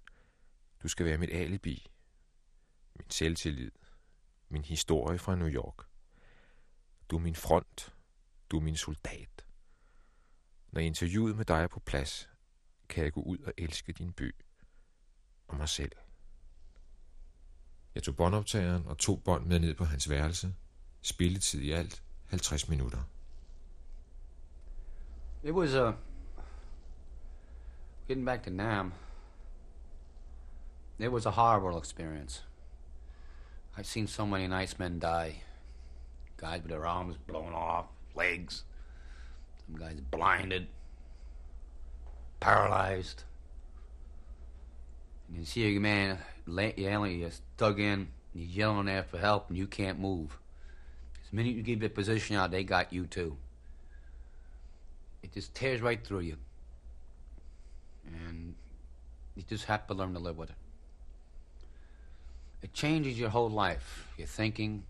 du 0.84 0.88
skal 0.88 1.06
være 1.06 1.18
mit 1.18 1.30
alibi, 1.30 1.90
min 2.94 3.10
selvtillid, 3.10 3.70
min 4.48 4.64
historie 4.64 5.18
fra 5.18 5.34
New 5.34 5.48
York. 5.48 5.86
Du 7.10 7.16
er 7.16 7.20
min 7.20 7.34
front, 7.34 7.94
du 8.50 8.56
er 8.56 8.60
min 8.60 8.76
soldat. 8.76 9.46
Når 10.72 10.80
interviewet 10.80 11.36
med 11.36 11.44
dig 11.44 11.62
er 11.62 11.66
på 11.66 11.80
plads, 11.80 12.28
kan 12.88 13.04
jeg 13.04 13.12
gå 13.12 13.22
ud 13.22 13.38
og 13.38 13.52
elske 13.58 13.92
din 13.92 14.12
by 14.12 14.34
og 15.48 15.56
mig 15.56 15.68
selv. 15.68 15.92
Jeg 17.94 18.02
tog 18.02 18.16
båndoptageren 18.16 18.86
og 18.86 18.98
to 18.98 19.16
bånd 19.16 19.46
med 19.46 19.58
ned 19.58 19.74
på 19.74 19.84
hans 19.84 20.10
værelse. 20.10 20.54
Spilletid 21.02 21.60
i 21.60 21.70
alt 21.70 22.04
50 22.26 22.68
minutter. 22.68 23.02
It 25.44 25.52
was 25.52 25.74
uh, 25.74 25.94
getting 28.08 28.26
back 28.26 28.42
to 28.42 28.50
Nam. 28.50 28.92
It 30.98 31.10
was 31.10 31.26
a 31.26 31.32
horrible 31.32 31.76
experience. 31.76 32.42
I've 33.76 33.86
seen 33.86 34.06
so 34.06 34.24
many 34.24 34.46
nice 34.46 34.78
men 34.78 34.98
die. 34.98 35.42
Guys 36.36 36.62
with 36.62 36.70
their 36.70 36.86
arms 36.86 37.16
blown 37.26 37.52
off, 37.52 37.86
legs. 38.14 38.62
Some 39.66 39.76
guys 39.76 40.00
blinded, 40.00 40.68
paralyzed. 42.38 43.24
And 45.28 45.38
you 45.38 45.44
see 45.44 45.76
a 45.76 45.80
man 45.80 46.18
yelling, 46.46 47.20
he's 47.20 47.40
dug 47.56 47.80
in, 47.80 48.08
he's 48.32 48.54
yelling 48.54 48.86
there 48.86 49.02
for 49.02 49.18
help, 49.18 49.48
and 49.48 49.58
you 49.58 49.66
can't 49.66 49.98
move. 49.98 50.38
The 51.30 51.36
minute 51.36 51.56
you 51.56 51.62
give 51.62 51.80
your 51.80 51.90
position 51.90 52.36
out, 52.36 52.52
they 52.52 52.62
got 52.62 52.92
you 52.92 53.06
too. 53.06 53.36
It 55.24 55.32
just 55.32 55.54
tears 55.54 55.80
right 55.80 56.04
through 56.06 56.20
you. 56.20 56.36
And 58.06 58.54
you 59.34 59.42
just 59.42 59.64
have 59.64 59.88
to 59.88 59.94
learn 59.94 60.12
to 60.12 60.20
live 60.20 60.38
with 60.38 60.50
it. 60.50 60.56
It 62.64 62.72
changes 62.72 63.18
your 63.18 63.28
whole 63.28 63.50
life, 63.50 64.08
your 64.16 64.26
thinking, 64.26 64.84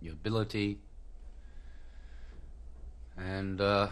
your 0.00 0.14
ability. 0.14 0.78
And 3.18 3.60
uh, 3.60 3.88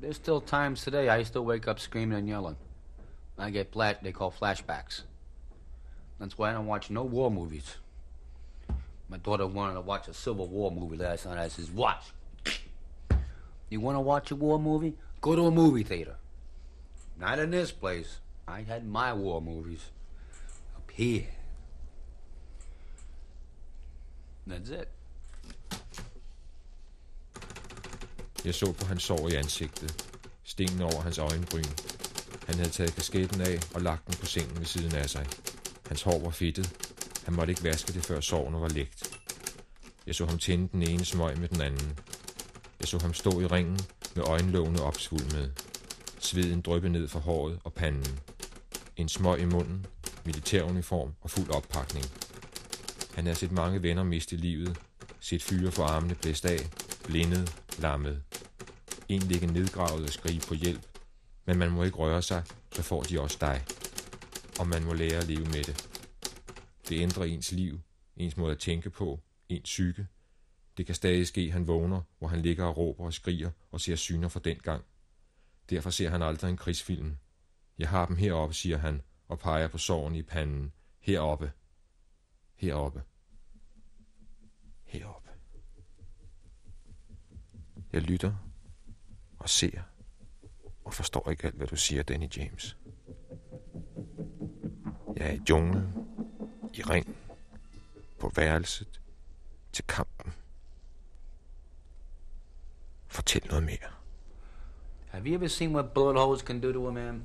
there's 0.00 0.16
still 0.16 0.40
times 0.40 0.82
today 0.84 1.10
I 1.10 1.22
still 1.22 1.44
wake 1.44 1.68
up 1.68 1.78
screaming 1.78 2.16
and 2.16 2.26
yelling. 2.26 2.56
I 3.36 3.50
get 3.50 3.72
flat, 3.72 4.02
they 4.02 4.10
call 4.10 4.32
flashbacks. 4.32 5.02
That's 6.18 6.38
why 6.38 6.48
I 6.48 6.54
don't 6.54 6.64
watch 6.64 6.88
no 6.88 7.02
war 7.02 7.30
movies. 7.30 7.76
My 9.10 9.18
daughter 9.18 9.46
wanted 9.46 9.74
to 9.74 9.82
watch 9.82 10.08
a 10.08 10.14
Civil 10.14 10.48
War 10.48 10.70
movie 10.70 10.96
last 10.96 11.26
night. 11.26 11.36
I 11.36 11.48
says, 11.48 11.70
watch. 11.70 12.04
You 13.68 13.80
want 13.80 13.96
to 13.96 14.00
watch 14.00 14.30
a 14.30 14.36
war 14.36 14.58
movie? 14.58 14.94
Go 15.20 15.36
to 15.36 15.42
a 15.46 15.50
movie 15.50 15.82
theater. 15.82 16.16
Not 17.20 17.38
in 17.38 17.50
this 17.50 17.70
place. 17.70 18.20
I 18.48 18.62
had 18.62 18.86
my 18.86 19.12
war 19.12 19.42
movies 19.42 19.90
up 20.74 20.90
here. 20.90 21.26
That's 24.48 24.70
it. 24.80 24.88
Jeg 28.44 28.54
så 28.54 28.72
på 28.72 28.86
hans 28.86 29.02
sår 29.02 29.28
i 29.28 29.34
ansigtet. 29.34 30.08
Stenen 30.44 30.82
over 30.82 31.00
hans 31.00 31.18
øjenbryn. 31.18 31.64
Han 32.46 32.54
havde 32.54 32.70
taget 32.70 32.94
kasketten 32.94 33.40
af 33.40 33.60
og 33.74 33.80
lagt 33.82 34.06
den 34.06 34.14
på 34.14 34.26
sengen 34.26 34.58
ved 34.58 34.66
siden 34.66 34.94
af 34.94 35.10
sig. 35.10 35.26
Hans 35.86 36.02
hår 36.02 36.18
var 36.18 36.30
fedtet. 36.30 36.76
Han 37.24 37.34
måtte 37.34 37.50
ikke 37.50 37.64
vaske 37.64 37.92
det, 37.92 38.06
før 38.06 38.20
sårene 38.20 38.60
var 38.60 38.68
lægt. 38.68 39.20
Jeg 40.06 40.14
så 40.14 40.26
ham 40.26 40.38
tænde 40.38 40.68
den 40.72 40.82
ene 40.82 41.04
smøg 41.04 41.38
med 41.38 41.48
den 41.48 41.60
anden. 41.60 41.98
Jeg 42.80 42.88
så 42.88 42.98
ham 42.98 43.14
stå 43.14 43.40
i 43.40 43.46
ringen 43.46 43.78
med 44.14 44.24
øjenlågene 44.24 44.82
opsvulmede. 44.82 45.52
Sveden 46.18 46.60
dryppede 46.60 46.92
ned 46.92 47.08
fra 47.08 47.20
håret 47.20 47.58
og 47.64 47.72
panden. 47.72 48.20
En 48.96 49.08
smøg 49.08 49.40
i 49.40 49.44
munden, 49.44 49.86
militæruniform 50.24 51.14
og 51.20 51.30
fuld 51.30 51.50
oppakning. 51.50 52.06
Han 53.14 53.24
havde 53.24 53.38
set 53.38 53.52
mange 53.52 53.82
venner 53.82 54.02
miste 54.02 54.36
livet, 54.36 54.80
set 55.20 55.42
fyre 55.42 55.70
for 55.72 55.84
armene 55.84 56.14
blæst 56.14 56.44
af, 56.44 56.70
blindet, 57.04 57.56
lammet. 57.78 58.22
En 59.08 59.20
ligge 59.20 59.46
nedgravet 59.46 60.02
og 60.02 60.08
skrige 60.08 60.40
på 60.48 60.54
hjælp, 60.54 60.82
men 61.44 61.58
man 61.58 61.70
må 61.70 61.82
ikke 61.82 61.96
røre 61.96 62.22
sig, 62.22 62.44
så 62.72 62.82
får 62.82 63.02
de 63.02 63.20
også 63.20 63.38
dig. 63.40 63.64
Og 64.58 64.68
man 64.68 64.84
må 64.84 64.92
lære 64.92 65.18
at 65.18 65.28
leve 65.28 65.44
med 65.44 65.64
det. 65.64 65.88
Det 66.88 67.00
ændrer 67.00 67.24
ens 67.24 67.52
liv, 67.52 67.80
ens 68.16 68.36
måde 68.36 68.52
at 68.52 68.58
tænke 68.58 68.90
på, 68.90 69.20
ens 69.48 69.64
psyke. 69.64 70.06
Det 70.76 70.86
kan 70.86 70.94
stadig 70.94 71.26
ske, 71.26 71.50
han 71.50 71.66
vågner, 71.66 72.00
hvor 72.18 72.28
han 72.28 72.42
ligger 72.42 72.64
og 72.64 72.76
råber 72.76 73.04
og 73.04 73.14
skriger 73.14 73.50
og 73.70 73.80
ser 73.80 73.96
syner 73.96 74.28
fra 74.28 74.40
den 74.44 74.56
gang. 74.56 74.84
Derfor 75.70 75.90
ser 75.90 76.10
han 76.10 76.22
aldrig 76.22 76.50
en 76.50 76.56
krigsfilm. 76.56 77.16
Jeg 77.78 77.88
har 77.88 78.06
dem 78.06 78.16
heroppe, 78.16 78.54
siger 78.54 78.78
han, 78.78 79.02
og 79.28 79.38
peger 79.38 79.68
på 79.68 79.78
såren 79.78 80.14
i 80.14 80.22
panden. 80.22 80.72
Heroppe. 81.00 81.52
Heroppe. 82.54 83.02
Heroppe. 84.84 85.30
Jeg 87.92 88.02
lytter 88.02 88.34
og 89.38 89.48
ser 89.48 89.82
og 90.84 90.94
forstår 90.94 91.30
ikke 91.30 91.46
alt, 91.46 91.54
hvad 91.54 91.66
du 91.66 91.76
siger, 91.76 92.02
Danny 92.02 92.36
James. 92.36 92.76
Jeg 95.16 95.26
er 95.26 95.32
i 95.32 95.40
junglen, 95.50 95.92
i 96.74 96.82
ring, 96.82 97.16
på 98.18 98.32
værelset, 98.36 99.00
til 99.72 99.84
kampen. 99.86 100.32
Fortæl 103.06 103.46
noget 103.46 103.62
mere. 103.62 103.92
Have 105.08 105.26
you 105.26 105.34
ever 105.34 105.48
seen 105.48 105.74
what 105.74 105.92
bullet 105.92 106.22
holes 106.22 106.40
can 106.40 106.60
do 106.60 106.72
to 106.72 106.88
a 106.88 106.90
man? 106.90 107.24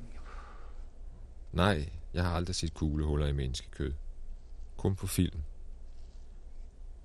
Nej, 1.52 1.90
jeg 2.13 2.24
har 2.24 2.36
aldrig 2.36 2.56
set 2.56 2.74
kuglehuller 2.74 3.28
i 3.28 3.32
menneskekød. 3.32 3.94
Kun 4.88 4.95
på 4.95 5.08
film. 5.08 5.43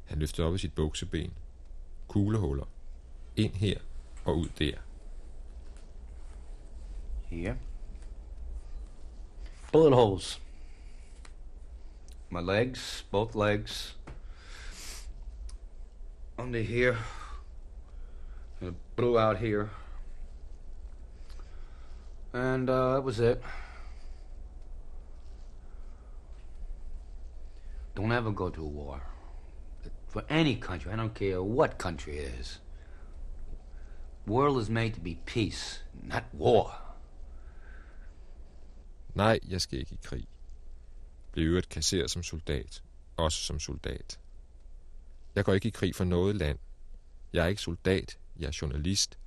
Han 0.05 0.19
løftede 0.19 0.47
op 0.47 0.55
i 0.55 0.59
sit 0.59 0.75
bukseben. 0.75 1.33
Kuglehuller. 2.09 2.65
Ind 3.37 3.55
her 3.55 3.79
og 4.25 4.39
ud 4.39 4.49
der. 4.59 4.79
Here. 7.23 7.59
Bullet 9.73 9.95
holes. 9.95 10.43
My 12.31 12.41
legs, 12.41 13.07
both 13.11 13.37
legs. 13.37 13.99
Under 16.39 16.63
here. 16.63 16.97
And 18.61 18.69
it 18.69 18.77
blew 18.97 19.19
out 19.19 19.39
here. 19.39 19.69
And 22.33 22.71
uh, 22.71 22.93
that 22.93 23.05
was 23.05 23.19
it. 23.19 23.39
Don't 27.97 28.13
ever 28.13 28.33
go 28.33 28.51
to 28.51 28.63
a 28.63 28.69
war. 28.69 29.03
For 30.09 30.25
any 30.29 30.55
country, 30.55 30.93
I 30.93 30.97
don't 30.97 31.15
care 31.15 31.43
what 31.43 31.79
country 31.79 32.19
it 32.19 32.41
is. 32.41 32.63
World 34.27 34.63
is 34.63 34.71
made 34.71 34.95
to 34.95 35.01
be 35.01 35.19
peace, 35.27 35.85
not 35.93 36.25
war. 36.35 36.97
Nej, 39.15 39.39
jeg 39.49 39.61
skal 39.61 39.79
ikke 39.79 39.95
i 39.95 39.99
krig. 40.03 40.27
Blev 41.33 41.47
øvrigt 41.47 41.69
kasseret 41.69 42.11
som 42.11 42.23
soldat. 42.23 42.83
Også 43.17 43.39
som 43.39 43.59
soldat. 43.59 44.21
Jeg 45.35 45.45
går 45.45 45.53
ikke 45.53 45.69
i 45.69 45.71
krig 45.71 45.95
for 45.95 46.05
noget 46.05 46.37
land. 46.37 46.59
Jeg 47.33 47.45
er 47.45 47.49
ikke 47.49 47.63
soldat, 47.63 48.19
jeg 48.37 48.47
er 48.47 48.59
journalist, 48.63 49.19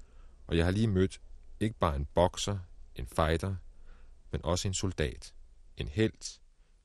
og 0.48 0.58
jeg 0.58 0.66
har 0.66 0.72
lige 0.72 0.88
mødt 0.88 1.22
ikke 1.60 1.76
bare 1.80 1.96
en 1.96 2.06
bokser, 2.06 2.58
en 2.96 3.08
fighter, 3.08 3.56
men 4.32 4.42
også 4.46 4.68
en 4.68 4.74
soldat, 4.74 5.34
en 5.78 5.88
helt, 5.88 6.42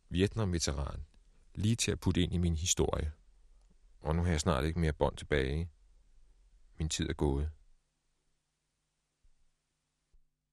Vietnam-veteran, 0.09 1.05
lige 1.61 1.77
til 1.77 1.93
at 1.93 2.01
putte 2.01 2.21
ind 2.23 2.33
i 2.35 2.39
min 2.39 2.57
historie. 2.57 3.13
Og 4.03 4.17
nu 4.17 4.23
har 4.23 4.31
jeg 4.31 4.41
snart 4.41 4.65
ikke 4.65 4.81
mere 4.81 4.93
bånd 4.93 5.17
tilbage. 5.17 5.71
Min 6.79 6.89
tid 6.89 7.09
er 7.11 7.15
gået. 7.15 7.51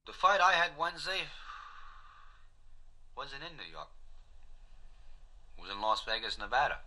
The 0.05 0.13
fight 0.13 0.41
I 0.51 0.53
had 0.61 0.71
Wednesday 0.77 1.21
wasn't 3.17 3.43
in 3.49 3.57
New 3.57 3.71
York. 3.77 3.91
It 5.57 5.61
was 5.61 5.71
in 5.71 5.81
Las 5.81 6.01
Vegas, 6.07 6.37
Nevada. 6.37 6.77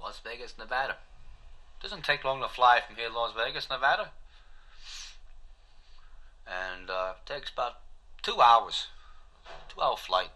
Las 0.00 0.20
Vegas, 0.24 0.58
Nevada. 0.58 0.96
Doesn't 1.82 2.04
take 2.04 2.24
long 2.24 2.40
to 2.40 2.48
fly 2.48 2.80
from 2.86 2.96
here 2.96 3.08
to 3.08 3.14
Las 3.14 3.32
Vegas, 3.34 3.68
Nevada. 3.68 4.10
And 6.46 6.90
uh, 6.90 7.14
takes 7.26 7.50
about 7.52 7.74
two 8.22 8.40
hours. 8.40 8.88
Two 9.68 9.80
hour 9.80 9.96
flight. 9.96 10.30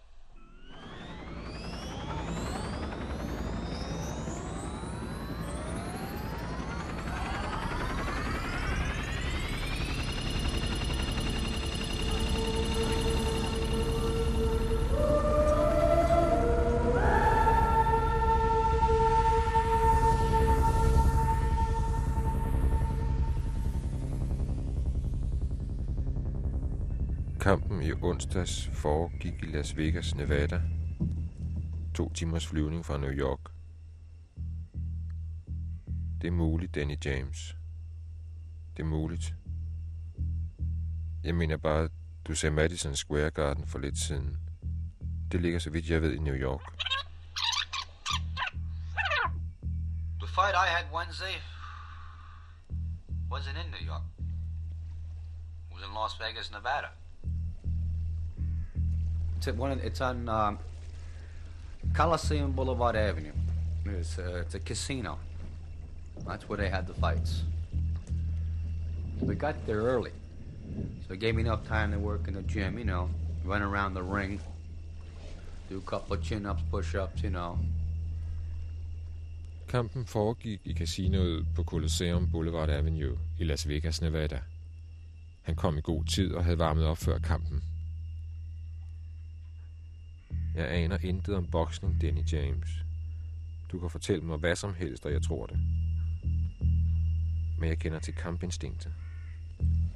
Onsdags 28.02 28.68
foregik 28.72 29.42
i 29.42 29.46
Las 29.46 29.76
Vegas, 29.76 30.14
Nevada. 30.14 30.60
To 31.94 32.12
timers 32.12 32.46
flyvning 32.46 32.86
fra 32.86 32.96
New 32.96 33.10
York. 33.10 33.40
Det 36.20 36.26
er 36.26 36.32
muligt, 36.32 36.74
Danny 36.74 36.96
James. 37.04 37.56
Det 38.76 38.82
er 38.82 38.86
muligt. 38.86 39.34
Jeg 41.24 41.34
mener 41.34 41.56
bare, 41.56 41.88
du 42.24 42.34
sagde 42.34 42.54
Madison 42.54 42.96
Square 42.96 43.30
Garden 43.30 43.66
for 43.66 43.78
lidt 43.78 43.98
siden. 43.98 44.38
Det 45.32 45.42
ligger 45.42 45.58
så 45.58 45.70
vidt 45.70 45.90
jeg 45.90 46.02
ved 46.02 46.12
i 46.12 46.18
New 46.18 46.34
York. 46.34 46.60
The 50.20 50.28
fight 50.28 50.54
I 50.54 50.66
had 50.76 50.84
Wednesday 50.94 51.36
wasn't 53.30 53.64
in 53.64 53.70
New 53.70 53.86
York. 53.86 54.02
It 55.68 55.74
was 55.74 55.82
in 55.84 55.94
Las 55.94 56.20
Vegas, 56.20 56.50
Nevada. 56.50 57.01
It's 59.44 59.58
one. 59.58 59.80
It's 59.80 60.00
on 60.00 60.28
um, 60.28 60.58
Coliseum 61.94 62.52
Boulevard 62.52 62.94
Avenue. 62.94 63.32
It's 63.86 64.16
a, 64.18 64.36
it's 64.36 64.54
a 64.54 64.60
casino. 64.60 65.18
That's 66.24 66.48
where 66.48 66.58
they 66.58 66.68
had 66.68 66.86
the 66.86 66.94
fights. 66.94 67.42
We 69.20 69.34
got 69.34 69.54
there 69.66 69.78
early, 69.78 70.12
so 71.06 71.14
it 71.14 71.20
gave 71.20 71.34
me 71.34 71.42
enough 71.42 71.66
time 71.66 71.90
to 71.90 71.98
work 71.98 72.28
in 72.28 72.34
the 72.34 72.42
gym. 72.42 72.78
You 72.78 72.84
know, 72.84 73.10
run 73.44 73.62
around 73.62 73.94
the 73.94 74.02
ring, 74.02 74.40
do 75.68 75.78
a 75.78 75.90
couple 75.90 76.16
of 76.16 76.22
chin-ups, 76.22 76.62
push-ups, 76.70 77.22
you 77.22 77.30
know. 77.30 77.58
Kampen 79.68 80.06
foregik 80.06 80.60
i 80.64 80.74
casinoet 80.74 81.46
på 81.56 81.64
Colosseum 81.64 82.30
Boulevard 82.30 82.70
Avenue 82.70 83.18
i 83.38 83.44
Las 83.44 83.66
Vegas, 83.66 84.00
Nevada. 84.00 84.38
Han 85.42 85.56
kom 85.56 85.78
i 85.78 85.80
god 85.80 86.04
tid 86.04 86.34
og 86.34 86.44
havde 86.44 86.58
varmet 86.58 86.86
op 86.86 86.98
før 86.98 87.18
kampen. 87.18 87.62
Jeg 90.54 90.68
aner 90.68 90.98
intet 91.02 91.34
om 91.34 91.46
boksning, 91.46 92.00
Danny 92.02 92.32
James. 92.32 92.84
Du 93.72 93.78
kan 93.78 93.90
fortælle 93.90 94.24
mig 94.24 94.38
hvad 94.38 94.56
som 94.56 94.74
helst, 94.74 95.06
og 95.06 95.12
jeg 95.12 95.22
tror 95.22 95.46
det. 95.46 95.58
Men 97.58 97.68
jeg 97.68 97.78
kender 97.78 97.98
til 97.98 98.14
kampinstinktet. 98.14 98.92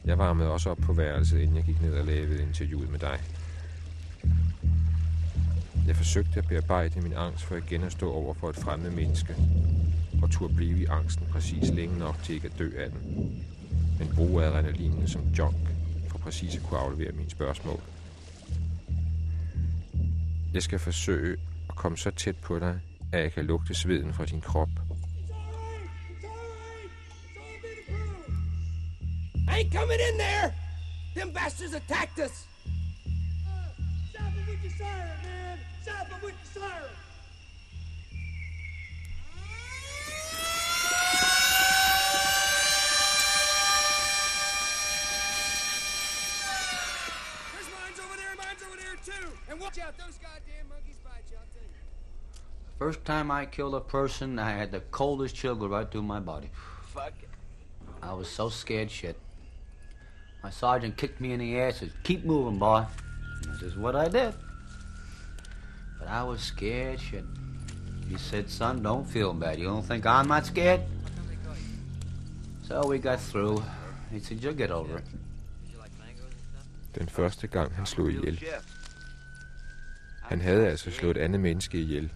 Jeg 0.04 0.18
varmede 0.18 0.50
også 0.50 0.70
op 0.70 0.78
på 0.78 0.92
værelset, 0.92 1.40
inden 1.40 1.56
jeg 1.56 1.64
gik 1.64 1.80
ned 1.80 1.98
og 1.98 2.06
lavede 2.06 2.42
interviewet 2.42 2.90
med 2.90 2.98
dig. 2.98 3.20
Jeg 5.86 5.96
forsøgte 5.96 6.38
at 6.38 6.48
bearbejde 6.48 7.00
min 7.00 7.12
angst 7.12 7.44
for 7.44 7.56
igen 7.56 7.82
at 7.82 7.92
stå 7.92 8.12
over 8.12 8.34
for 8.34 8.50
et 8.50 8.56
fremmed 8.56 8.90
menneske, 8.90 9.34
og 10.22 10.30
turde 10.30 10.54
blive 10.54 10.78
i 10.78 10.84
angsten 10.84 11.26
præcis 11.30 11.70
længe 11.70 11.98
nok 11.98 12.22
til 12.22 12.34
ikke 12.34 12.46
at 12.46 12.58
dø 12.58 12.70
af 12.78 12.90
den. 12.90 13.00
Men 13.98 14.08
bruge 14.14 14.44
adrenalinen 14.44 15.08
som 15.08 15.22
junk, 15.38 15.56
for 16.08 16.18
præcis 16.18 16.56
at 16.56 16.62
kunne 16.62 16.80
aflevere 16.80 17.12
mine 17.12 17.30
spørgsmål. 17.30 17.80
Jeg 20.56 20.62
skal 20.62 20.78
forsøge 20.78 21.36
at 21.68 21.76
komme 21.76 21.98
så 21.98 22.10
tæt 22.10 22.36
på 22.36 22.58
dig, 22.58 22.80
at 23.12 23.20
jeg 23.20 23.32
kan 23.32 23.44
lugte 23.44 23.74
sveden 23.74 24.14
fra 24.14 24.24
din 24.24 24.40
krop. 24.40 24.68
I 29.48 29.58
ain't 29.58 29.72
coming 29.72 30.00
in 30.12 30.18
there! 30.18 30.54
Them 31.16 31.34
bastards 31.34 31.74
attacked 31.74 32.18
us! 32.26 32.46
Man! 34.80 35.12
Over 48.04 48.16
there, 48.16 48.34
mines 48.36 48.62
over 48.66 48.76
too! 49.04 49.26
And 49.50 49.60
watch 49.60 49.78
out, 49.78 49.96
those 49.98 50.18
guys. 50.18 50.45
First 52.78 53.04
time 53.06 53.30
I 53.30 53.46
killed 53.46 53.74
a 53.74 53.80
person, 53.80 54.38
I 54.38 54.50
had 54.50 54.70
the 54.70 54.80
coldest 54.90 55.34
chill 55.34 55.54
go 55.54 55.66
right 55.66 55.90
through 55.90 56.02
my 56.02 56.20
body. 56.20 56.50
Fuck. 56.94 57.14
I 58.02 58.12
was 58.12 58.28
so 58.28 58.50
scared 58.50 58.90
shit. 58.90 59.16
My 60.42 60.50
sergeant 60.50 60.96
kicked 60.96 61.20
me 61.20 61.32
in 61.32 61.40
the 61.40 61.58
ass 61.58 61.80
and 61.80 61.90
said, 61.90 62.04
keep 62.04 62.24
moving, 62.24 62.58
boy. 62.58 62.84
This 63.42 63.62
is 63.62 63.76
what 63.76 63.96
I 63.96 64.08
did. 64.08 64.34
But 65.98 66.08
I 66.08 66.22
was 66.22 66.42
scared 66.42 67.00
shit. 67.00 67.24
He 68.08 68.18
said, 68.18 68.50
son, 68.50 68.82
don't 68.82 69.06
feel 69.06 69.32
bad. 69.32 69.58
You 69.58 69.64
don't 69.64 69.82
think 69.82 70.04
I'm 70.04 70.28
not 70.28 70.44
scared? 70.46 70.82
So 72.62 72.86
we 72.86 72.98
got 72.98 73.20
through. 73.20 73.62
He 74.12 74.20
said, 74.20 74.42
you'll 74.42 74.54
get 74.54 74.70
over 74.70 74.98
it. 74.98 75.04
Den 76.94 77.08
første 77.08 77.46
gang, 77.46 77.74
han 77.74 77.86
slog 77.86 78.10
ihjel. 78.10 78.44
Han 80.22 80.40
havde 80.40 80.68
altså 80.68 80.90
slået 80.90 81.16
et 81.16 81.20
andet 81.20 81.40
menneske 81.40 81.80
ihjel. 81.80 82.12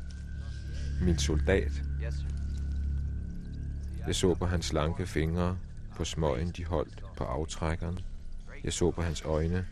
Min 1.00 1.18
soldat. 1.18 1.72
Jeg 4.06 4.14
så 4.14 4.34
på 4.34 4.46
hans 4.46 4.66
slanke 4.66 5.06
fingre, 5.06 5.58
på 5.96 6.04
smøgen 6.04 6.50
de 6.50 6.64
holdt 6.64 7.04
på 7.16 7.24
aftrækkeren. 7.24 7.98
Jeg 8.64 8.72
så 8.72 8.90
på 8.90 9.02
hans 9.02 9.22
øjne, 9.22 9.66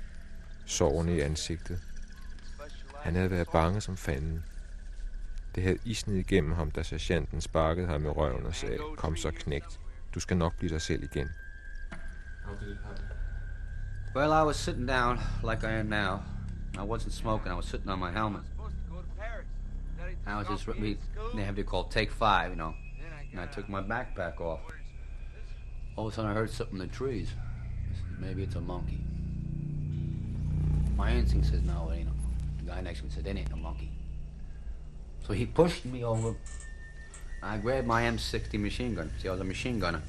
sårene 0.66 1.16
i 1.16 1.20
ansigtet. 1.20 1.80
Han 3.02 3.14
havde 3.14 3.30
været 3.30 3.48
bange 3.52 3.80
som 3.80 3.96
fanden. 3.96 4.44
Det 5.54 5.62
havde 5.62 5.78
isnet 5.84 6.16
igennem 6.16 6.52
ham, 6.52 6.70
da 6.70 6.82
sergeanten 6.82 7.40
sparkede 7.40 7.86
ham 7.86 8.04
i 8.04 8.08
røven 8.08 8.46
og 8.46 8.54
sagde, 8.54 8.78
kom 8.96 9.16
så 9.16 9.30
knægt, 9.30 9.80
du 10.14 10.20
skal 10.20 10.36
nok 10.36 10.56
blive 10.58 10.72
dig 10.72 10.82
selv 10.82 11.02
igen. 11.02 11.28
Well, 14.16 14.30
I 14.30 14.44
was 14.46 14.56
sitting 14.56 14.88
down 14.88 15.18
like 15.50 15.62
I 15.66 15.80
am 15.80 15.86
now. 15.86 16.20
I 16.74 16.84
wasn't 16.86 17.12
smoking. 17.12 17.52
I 17.52 17.54
was 17.54 17.64
sitting 17.64 17.90
on 17.90 17.98
my 17.98 18.10
helmet. 18.10 18.40
I 20.28 20.38
was 20.38 20.48
just 20.48 20.66
we, 20.66 20.98
they 21.34 21.42
have 21.42 21.56
to 21.56 21.64
call 21.64 21.84
take 21.84 22.10
five, 22.10 22.50
you 22.50 22.56
know. 22.56 22.74
And 23.32 23.40
I 23.40 23.46
took 23.46 23.68
my 23.68 23.82
backpack 23.82 24.40
off. 24.40 24.60
All 25.96 26.06
of 26.06 26.12
a 26.12 26.16
sudden, 26.16 26.30
I 26.30 26.34
heard 26.34 26.50
something 26.50 26.80
in 26.80 26.86
the 26.86 26.94
trees. 26.94 27.30
I 27.34 27.96
said, 27.96 28.20
Maybe 28.20 28.42
it's 28.42 28.54
a 28.54 28.60
monkey. 28.60 29.00
My 30.96 31.12
instinct 31.12 31.46
says 31.46 31.62
no, 31.62 31.90
it 31.90 31.98
ain't. 31.98 32.08
A, 32.08 32.64
the 32.64 32.70
guy 32.70 32.80
next 32.80 33.00
to 33.00 33.04
me 33.06 33.10
said 33.14 33.26
it 33.26 33.36
ain't 33.36 33.52
a 33.52 33.56
monkey. 33.56 33.90
So 35.26 35.32
he 35.32 35.46
pushed 35.46 35.84
me 35.84 36.04
over. 36.04 36.34
I 37.42 37.58
grabbed 37.58 37.86
my 37.86 38.02
M60 38.02 38.58
machine 38.58 38.94
gun. 38.94 39.10
See, 39.22 39.28
I 39.28 39.32
was 39.32 39.40
a 39.40 39.44
machine 39.44 39.78
gunner. 39.78 40.02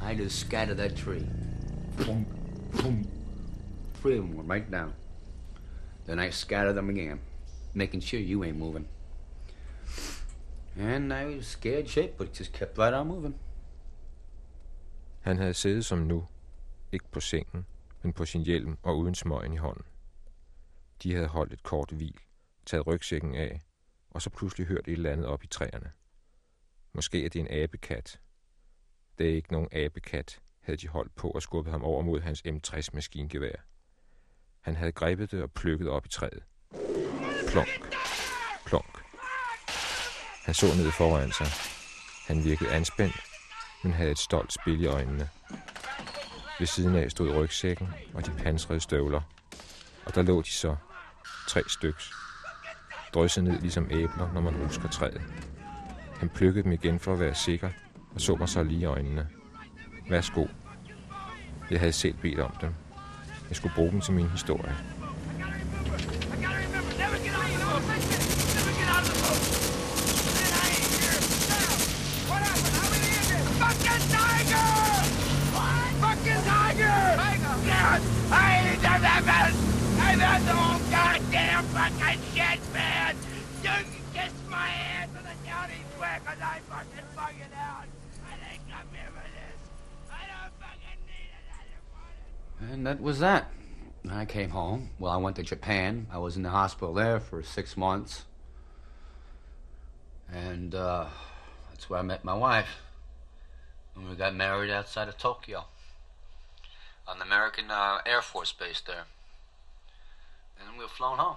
I 0.00 0.14
just 0.14 0.38
scattered 0.38 0.76
that 0.76 0.96
tree. 0.96 1.26
Boom, 1.96 2.26
boom. 2.72 3.06
Three 3.94 4.18
of 4.18 4.24
them 4.24 4.36
went 4.36 4.48
right 4.48 4.70
down. 4.70 4.94
Then 6.06 6.18
I 6.18 6.30
scattered 6.30 6.74
them 6.74 6.90
again, 6.90 7.20
making 7.74 8.00
sure 8.00 8.20
you 8.20 8.44
ain't 8.44 8.56
moving. 8.56 8.86
And 10.76 11.12
I 11.12 11.36
was 11.36 11.46
scared 11.46 11.86
shit, 11.86 12.16
but 12.16 12.40
just 12.40 12.52
kept 12.52 12.78
right 12.78 12.94
on 12.94 13.06
moving. 13.06 13.40
Han 15.20 15.36
havde 15.36 15.54
siddet 15.54 15.84
som 15.84 15.98
nu, 15.98 16.26
ikke 16.92 17.04
på 17.12 17.20
sengen, 17.20 17.66
men 18.02 18.12
på 18.12 18.24
sin 18.24 18.42
hjelm 18.42 18.78
og 18.82 18.98
uden 18.98 19.14
smøgen 19.14 19.52
i 19.52 19.56
hånden. 19.56 19.84
De 21.02 21.14
havde 21.14 21.26
holdt 21.26 21.52
et 21.52 21.62
kort 21.62 21.90
hvil, 21.90 22.20
taget 22.66 22.86
rygsækken 22.86 23.34
af, 23.34 23.60
og 24.10 24.22
så 24.22 24.30
pludselig 24.30 24.66
hørt 24.66 24.88
et 24.88 24.92
eller 24.92 25.10
andet 25.10 25.26
op 25.26 25.44
i 25.44 25.46
træerne. 25.46 25.92
Måske 26.92 27.24
er 27.24 27.28
det 27.28 27.40
en 27.40 27.48
abekat. 27.50 28.20
Det 29.18 29.30
er 29.30 29.34
ikke 29.34 29.52
nogen 29.52 29.68
abekat, 29.72 30.40
havde 30.60 30.76
de 30.78 30.88
holdt 30.88 31.14
på 31.14 31.30
og 31.30 31.42
skubbet 31.42 31.72
ham 31.72 31.82
over 31.82 32.02
mod 32.02 32.20
hans 32.20 32.42
M60 32.46 32.88
maskingevær. 32.92 33.54
Han 34.60 34.76
havde 34.76 34.92
grebet 34.92 35.30
det 35.30 35.42
og 35.42 35.52
plukket 35.52 35.88
op 35.88 36.06
i 36.06 36.08
træet. 36.08 36.42
Plonk, 37.48 37.96
plonk. 38.66 38.99
Han 40.50 40.54
så 40.54 40.66
ned 40.66 40.90
foran 40.90 41.32
sig. 41.32 41.46
Han 42.26 42.44
virkede 42.44 42.70
anspændt, 42.70 43.20
men 43.82 43.92
havde 43.92 44.10
et 44.10 44.18
stolt 44.18 44.52
spil 44.52 44.80
i 44.80 44.86
øjnene. 44.86 45.28
Ved 46.58 46.66
siden 46.66 46.94
af 46.94 47.10
stod 47.10 47.34
rygsækken 47.34 47.88
og 48.14 48.26
de 48.26 48.30
pansrede 48.30 48.80
støvler. 48.80 49.20
Og 50.06 50.14
der 50.14 50.22
lå 50.22 50.42
de 50.42 50.50
så, 50.50 50.76
tre 51.48 51.62
styks, 51.68 52.10
drysset 53.14 53.44
ned 53.44 53.60
ligesom 53.60 53.86
æbler, 53.90 54.32
når 54.34 54.40
man 54.40 54.56
rusker 54.56 54.88
træet. 54.88 55.22
Han 56.18 56.28
plukkede 56.28 56.62
dem 56.64 56.72
igen 56.72 57.00
for 57.00 57.12
at 57.12 57.20
være 57.20 57.34
sikker, 57.34 57.70
og 58.14 58.20
så 58.20 58.36
mig 58.36 58.48
så 58.48 58.62
lige 58.62 58.80
i 58.80 58.84
øjnene. 58.84 59.28
Værsgo. 60.08 60.46
Jeg 61.70 61.78
havde 61.78 61.92
selv 61.92 62.14
bedt 62.14 62.40
om 62.40 62.56
dem. 62.60 62.74
Jeg 63.48 63.56
skulle 63.56 63.74
bruge 63.74 63.90
dem 63.90 64.00
til 64.00 64.12
min 64.12 64.28
historie. 64.28 64.76
God, 77.90 78.02
I 78.30 78.70
ain't 78.70 78.82
done 78.82 79.02
that, 79.02 79.24
man! 79.26 79.52
I've 79.98 80.20
had 80.20 80.42
the 80.42 80.54
whole 80.54 80.78
goddamn 80.92 81.64
fucking 81.64 82.20
shit, 82.32 82.60
man! 82.72 83.16
You 83.64 83.68
can 83.68 83.84
kiss 84.14 84.32
my 84.48 84.68
ass 84.68 85.08
a 85.18 85.48
county 85.48 85.74
quick, 85.98 86.24
cause 86.24 86.38
I 86.40 86.60
fucking 86.68 86.98
it! 86.98 87.50
And 92.70 92.86
that 92.86 93.00
was 93.00 93.18
that. 93.18 93.50
I 94.08 94.24
came 94.24 94.50
home. 94.50 94.90
Well, 95.00 95.10
I 95.10 95.16
went 95.16 95.34
to 95.36 95.42
Japan. 95.42 96.06
I 96.12 96.18
was 96.18 96.36
in 96.36 96.44
the 96.44 96.50
hospital 96.50 96.94
there 96.94 97.18
for 97.18 97.42
six 97.42 97.76
months. 97.76 98.24
And 100.32 100.76
uh, 100.76 101.06
that's 101.70 101.90
where 101.90 101.98
I 101.98 102.02
met 102.02 102.22
my 102.22 102.34
wife. 102.34 102.68
And 103.96 104.08
we 104.08 104.14
got 104.14 104.36
married 104.36 104.70
outside 104.70 105.08
of 105.08 105.18
Tokyo 105.18 105.64
on 107.10 107.16
the 107.20 107.26
American 107.30 107.70
uh, 107.70 108.12
Air 108.12 108.22
Force 108.22 108.52
base 108.60 108.80
there. 108.90 109.04
And 110.58 110.64
we 110.78 110.84
were 110.84 110.94
flown 110.98 111.18
home. 111.18 111.36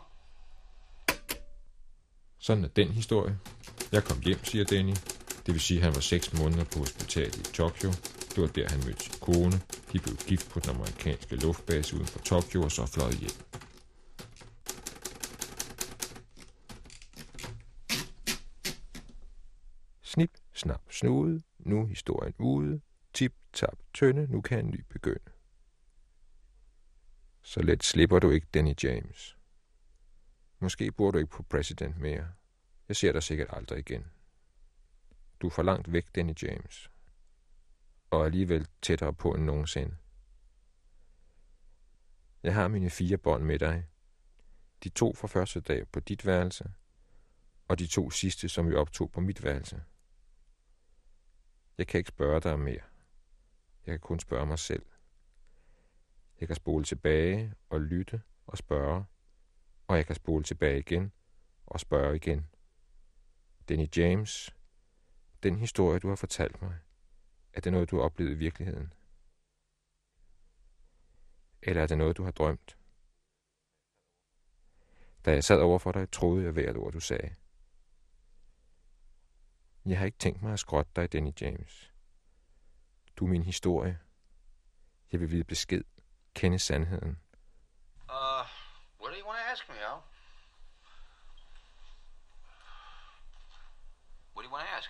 Sådan 2.39 2.63
er 2.63 2.67
den 2.67 2.87
historie. 2.87 3.39
Jeg 3.91 4.03
kom 4.03 4.19
hjem, 4.19 4.45
siger 4.45 4.65
Danny. 4.65 4.95
Det 5.45 5.53
vil 5.53 5.61
sige, 5.61 5.77
at 5.77 5.83
han 5.83 5.95
var 5.95 6.01
6 6.01 6.33
måneder 6.33 6.63
på 6.63 6.79
hospitalet 6.79 7.35
i 7.35 7.53
Tokyo. 7.53 7.89
Det 8.35 8.37
var 8.41 8.47
der, 8.47 8.69
han 8.69 8.79
mødte 8.85 9.03
sin 9.03 9.19
kone. 9.21 9.61
De 9.93 9.99
blev 9.99 10.15
gift 10.27 10.49
på 10.49 10.59
den 10.59 10.69
amerikanske 10.69 11.35
luftbase 11.35 11.95
uden 11.95 12.07
for 12.07 12.19
Tokyo 12.19 12.63
og 12.63 12.71
så 12.71 12.85
fløj 12.85 13.11
hjem. 13.11 13.37
Snip, 20.01 20.31
snap, 20.53 20.81
snude. 20.91 21.41
Nu 21.59 21.81
er 21.81 21.87
historien 21.87 22.33
ude. 22.39 22.81
Tip, 23.13 23.33
tap, 23.53 23.77
tønde. 23.93 24.27
Nu 24.31 24.41
kan 24.41 24.59
en 24.59 24.71
ny 24.71 24.83
begynde. 24.89 25.32
Så 27.43 27.61
let 27.61 27.83
slipper 27.83 28.19
du 28.19 28.29
ikke, 28.29 28.47
Denny 28.53 28.73
James. 28.83 29.37
Måske 30.59 30.91
bor 30.91 31.11
du 31.11 31.17
ikke 31.17 31.31
på 31.31 31.43
President 31.43 31.97
mere. 31.97 32.33
Jeg 32.87 32.95
ser 32.95 33.11
dig 33.11 33.23
sikkert 33.23 33.47
aldrig 33.51 33.79
igen. 33.79 34.11
Du 35.41 35.47
er 35.47 35.51
for 35.51 35.63
langt 35.63 35.91
væk, 35.91 36.15
Denny 36.15 36.33
James. 36.43 36.91
Og 38.09 38.25
alligevel 38.25 38.67
tættere 38.81 39.13
på 39.13 39.33
end 39.33 39.43
nogensinde. 39.43 39.97
Jeg 42.43 42.53
har 42.53 42.67
mine 42.67 42.89
fire 42.89 43.17
bånd 43.17 43.43
med 43.43 43.59
dig. 43.59 43.87
De 44.83 44.89
to 44.89 45.13
fra 45.13 45.27
første 45.27 45.61
dag 45.61 45.87
på 45.87 45.99
dit 45.99 46.25
værelse, 46.25 46.71
og 47.67 47.79
de 47.79 47.87
to 47.87 48.09
sidste, 48.09 48.49
som 48.49 48.69
vi 48.69 48.75
optog 48.75 49.11
på 49.11 49.19
mit 49.19 49.43
værelse. 49.43 49.83
Jeg 51.77 51.87
kan 51.87 51.97
ikke 51.97 52.07
spørge 52.07 52.41
dig 52.41 52.59
mere. 52.59 52.83
Jeg 53.85 53.93
kan 53.93 53.99
kun 53.99 54.19
spørge 54.19 54.45
mig 54.45 54.59
selv. 54.59 54.85
Jeg 56.43 56.47
kan 56.47 56.55
spole 56.55 56.85
tilbage 56.85 57.53
og 57.69 57.81
lytte 57.81 58.21
og 58.47 58.57
spørge, 58.57 59.05
og 59.87 59.97
jeg 59.97 60.05
kan 60.05 60.15
spole 60.15 60.43
tilbage 60.43 60.79
igen 60.79 61.11
og 61.65 61.79
spørge 61.79 62.15
igen. 62.15 62.47
Denny 63.69 63.87
James, 63.97 64.55
den 65.43 65.59
historie, 65.59 65.99
du 65.99 66.07
har 66.09 66.15
fortalt 66.15 66.61
mig, 66.61 66.79
er 67.53 67.61
det 67.61 67.71
noget, 67.71 67.91
du 67.91 67.95
har 67.95 68.03
oplevet 68.03 68.31
i 68.31 68.37
virkeligheden? 68.37 68.93
Eller 71.61 71.81
er 71.81 71.87
det 71.87 71.97
noget, 71.97 72.17
du 72.17 72.23
har 72.23 72.31
drømt? 72.31 72.77
Da 75.25 75.31
jeg 75.31 75.43
sad 75.43 75.59
over 75.59 75.79
for 75.79 75.91
dig, 75.91 76.11
troede 76.11 76.43
jeg 76.43 76.51
hvert 76.51 76.77
ord, 76.77 76.93
du 76.93 76.99
sagde. 76.99 77.35
Jeg 79.85 79.97
har 79.97 80.05
ikke 80.05 80.17
tænkt 80.17 80.41
mig 80.41 80.53
at 80.53 80.59
skrotte 80.59 80.91
dig, 80.95 81.11
Denny 81.11 81.31
James. 81.41 81.93
Du 83.15 83.25
er 83.25 83.29
min 83.29 83.43
historie. 83.43 83.99
Jeg 85.11 85.19
vil 85.19 85.31
vide 85.31 85.43
besked, 85.43 85.83
kende 86.33 86.59
sandheden. 86.59 87.19
Uh, 88.09 88.45
what 88.99 89.11
do 89.11 89.17
you 89.17 89.25
want 89.25 89.39
to 89.39 89.51
ask 89.51 89.67
me, 89.69 89.75
Al? 89.89 90.03
What 94.33 94.43
do 94.43 94.47
you 94.47 94.51
want 94.51 94.65
to 94.65 94.73
ask? 94.77 94.89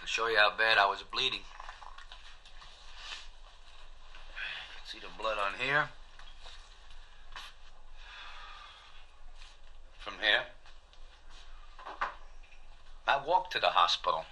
To 0.00 0.06
show 0.06 0.26
you 0.26 0.36
how 0.36 0.50
bad 0.56 0.78
I 0.78 0.86
was 0.86 1.02
bleeding. 1.12 1.44
See 4.86 4.98
the 4.98 5.06
blood 5.16 5.38
on 5.38 5.52
here. 5.58 5.88
From 10.00 10.14
here. 10.20 10.42
I 13.06 13.24
walked 13.24 13.52
to 13.52 13.60
the 13.60 13.68
hospital. 13.68 14.24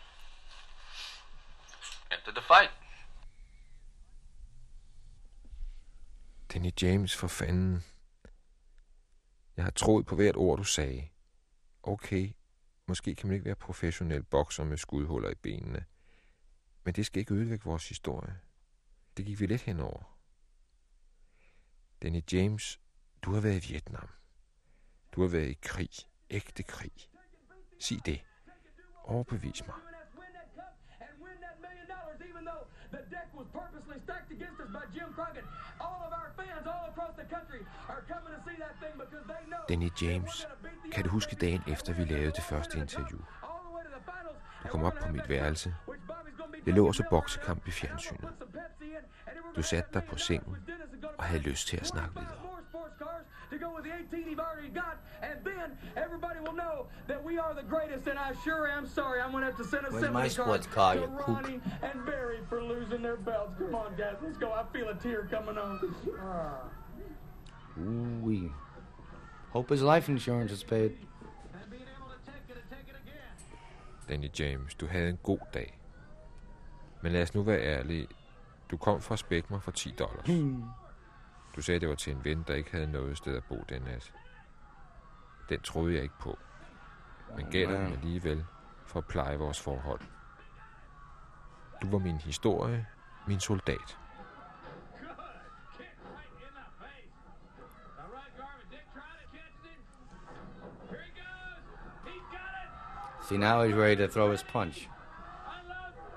After 2.30 2.40
the 2.40 2.46
fight. 2.46 2.70
Danny 6.52 6.72
James, 6.82 7.16
for 7.16 7.28
fanden. 7.28 7.84
Jeg 9.56 9.64
har 9.64 9.70
troet 9.70 10.06
på 10.06 10.16
hvert 10.16 10.36
ord, 10.36 10.58
du 10.58 10.64
sagde. 10.64 11.08
Okay, 11.82 12.32
måske 12.86 13.14
kan 13.14 13.26
man 13.26 13.34
ikke 13.34 13.44
være 13.44 13.54
professionel 13.54 14.22
bokser 14.22 14.64
med 14.64 14.76
skudhuller 14.76 15.30
i 15.30 15.34
benene. 15.34 15.84
Men 16.84 16.94
det 16.94 17.06
skal 17.06 17.20
ikke 17.20 17.34
ødelægge 17.34 17.64
vores 17.64 17.88
historie. 17.88 18.40
Det 19.16 19.26
gik 19.26 19.40
vi 19.40 19.46
let 19.46 19.60
henover. 19.60 20.18
Danny 22.02 22.22
James, 22.32 22.80
du 23.22 23.32
har 23.32 23.40
været 23.40 23.64
i 23.64 23.72
Vietnam. 23.72 24.08
Du 25.12 25.20
har 25.20 25.28
været 25.28 25.48
i 25.48 25.58
krig. 25.62 25.90
Ægte 26.30 26.62
krig. 26.62 26.92
Sig 27.80 28.06
det. 28.06 28.20
Overbevis 29.04 29.66
mig. 29.66 29.76
The 32.90 32.98
deck 33.10 33.29
was 33.40 33.48
purposely 33.60 33.98
stacked 34.06 34.30
against 34.36 34.58
us 34.64 34.70
by 34.76 34.84
Jim 34.94 35.08
Crockett. 35.16 35.46
All 35.86 36.00
of 36.06 36.12
our 36.20 36.30
fans 36.40 36.64
all 36.74 36.84
across 36.92 37.14
the 37.20 37.26
country 37.36 37.62
are 37.92 38.02
coming 38.12 38.32
to 38.36 38.40
see 38.46 38.56
that 38.64 38.74
thing 38.82 38.94
because 39.04 39.24
they 39.32 39.42
know 39.52 39.62
Danny 39.70 39.90
James, 40.02 40.46
kan 40.92 41.04
du 41.04 41.10
huske 41.10 41.36
dagen 41.36 41.62
efter 41.66 41.92
vi 41.92 42.04
lavede 42.04 42.32
det 42.38 42.42
første 42.42 42.78
interview? 42.78 43.20
Du 44.62 44.68
kom 44.68 44.82
op 44.84 44.94
på 45.02 45.12
mit 45.12 45.28
værelse. 45.28 45.74
Jeg 46.66 46.74
lå 46.74 46.92
så 46.92 47.04
boksekamp 47.10 47.68
i 47.68 47.70
fjernsynet. 47.70 48.30
Du 49.56 49.62
satte 49.62 49.90
dig 49.94 50.04
på 50.04 50.16
sengen 50.16 50.56
og 51.18 51.24
havde 51.24 51.42
lyst 51.42 51.68
til 51.68 51.76
at 51.76 51.86
snakke 51.86 52.14
videre. 52.14 52.49
To 53.50 53.58
go 53.58 53.74
with 53.74 53.84
the 53.84 53.92
18 53.92 54.28
he've 54.28 54.38
already 54.38 54.68
got, 54.68 54.98
and 55.22 55.38
then 55.44 55.76
everybody 55.96 56.40
will 56.40 56.54
know 56.54 56.86
that 57.08 57.22
we 57.22 57.38
are 57.38 57.54
the 57.54 57.62
greatest. 57.62 58.06
And 58.06 58.18
I 58.18 58.32
sure 58.44 58.68
am 58.68 58.86
sorry. 58.86 59.20
I'm 59.20 59.32
gonna 59.32 59.46
have 59.46 59.56
to 59.56 59.64
send 59.64 59.86
a 59.86 59.90
Where's 59.90 60.10
my 60.10 60.28
sympathy 60.28 60.42
sports 60.42 60.66
card 60.66 60.98
car, 60.98 61.06
to 61.06 61.12
you 61.12 61.18
kook? 61.18 61.42
Ronnie 61.42 61.60
and 61.82 62.06
Barry 62.06 62.38
for 62.48 62.62
losing 62.62 63.02
their 63.02 63.16
belts. 63.16 63.54
Come 63.58 63.74
on, 63.74 63.94
guys, 63.96 64.16
let's 64.22 64.38
go. 64.38 64.52
I 64.52 64.64
feel 64.72 64.88
a 64.88 64.94
tear 64.94 65.28
coming 65.30 65.58
on. 65.58 65.94
Ah. 66.20 66.62
Ooh 67.80 68.20
wee. 68.22 68.52
Hope 69.50 69.68
his 69.70 69.82
life 69.82 70.08
insurance 70.08 70.52
is 70.52 70.62
paid. 70.62 70.92
Danny 74.08 74.28
James, 74.38 74.74
du 74.74 74.86
havde 74.86 75.08
en 75.08 75.18
god 75.22 75.38
dag. 75.54 75.78
Men 77.02 77.12
lad 77.12 77.22
os 77.22 77.34
nu 77.34 77.42
være 77.42 77.60
ærlige. 77.60 78.06
Du 78.70 78.76
kom 78.76 79.00
fra 79.00 79.16
Spækmer 79.16 79.60
for 79.60 79.70
10 79.70 79.94
dollars. 79.98 80.26
Hmm. 80.26 80.64
Du 81.56 81.62
sagde, 81.62 81.80
det 81.80 81.88
var 81.88 81.94
til 81.94 82.12
en 82.12 82.24
ven, 82.24 82.42
der 82.42 82.54
ikke 82.54 82.70
havde 82.70 82.92
noget 82.92 83.16
sted 83.16 83.36
at 83.36 83.44
bo 83.44 83.64
den 83.68 83.82
nat. 83.82 84.12
Den 85.48 85.60
troede 85.60 85.94
jeg 85.94 86.02
ikke 86.02 86.18
på. 86.20 86.38
Men 87.36 87.50
gav 87.50 87.66
dig 87.66 87.78
den 87.78 87.92
alligevel 87.92 88.44
for 88.86 88.98
at 88.98 89.06
pleje 89.06 89.38
vores 89.38 89.60
forhold. 89.60 90.00
Du 91.82 91.90
var 91.90 91.98
min 91.98 92.16
historie, 92.16 92.86
min 93.26 93.40
soldat. 93.40 93.98
See, 103.28 103.38
now 103.38 103.62
he's 103.62 103.76
ready 103.76 103.94
to 103.96 104.08
throw 104.08 104.30
his 104.30 104.42
punch. 104.42 104.88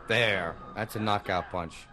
There. 0.08 0.56
That's 0.76 0.96
a 0.96 1.00
knockout 1.00 1.46
punch. 1.52 1.88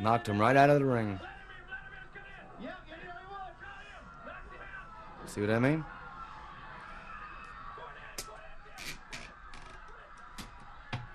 Knocked 0.00 0.28
him 0.28 0.40
right 0.40 0.56
out 0.56 0.70
of 0.70 0.80
the 0.80 0.94
ring. 0.94 1.18
See 5.26 5.40
what 5.40 5.50
I 5.50 5.58
mean? 5.58 5.84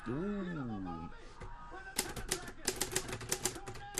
Ooh. 0.07 0.41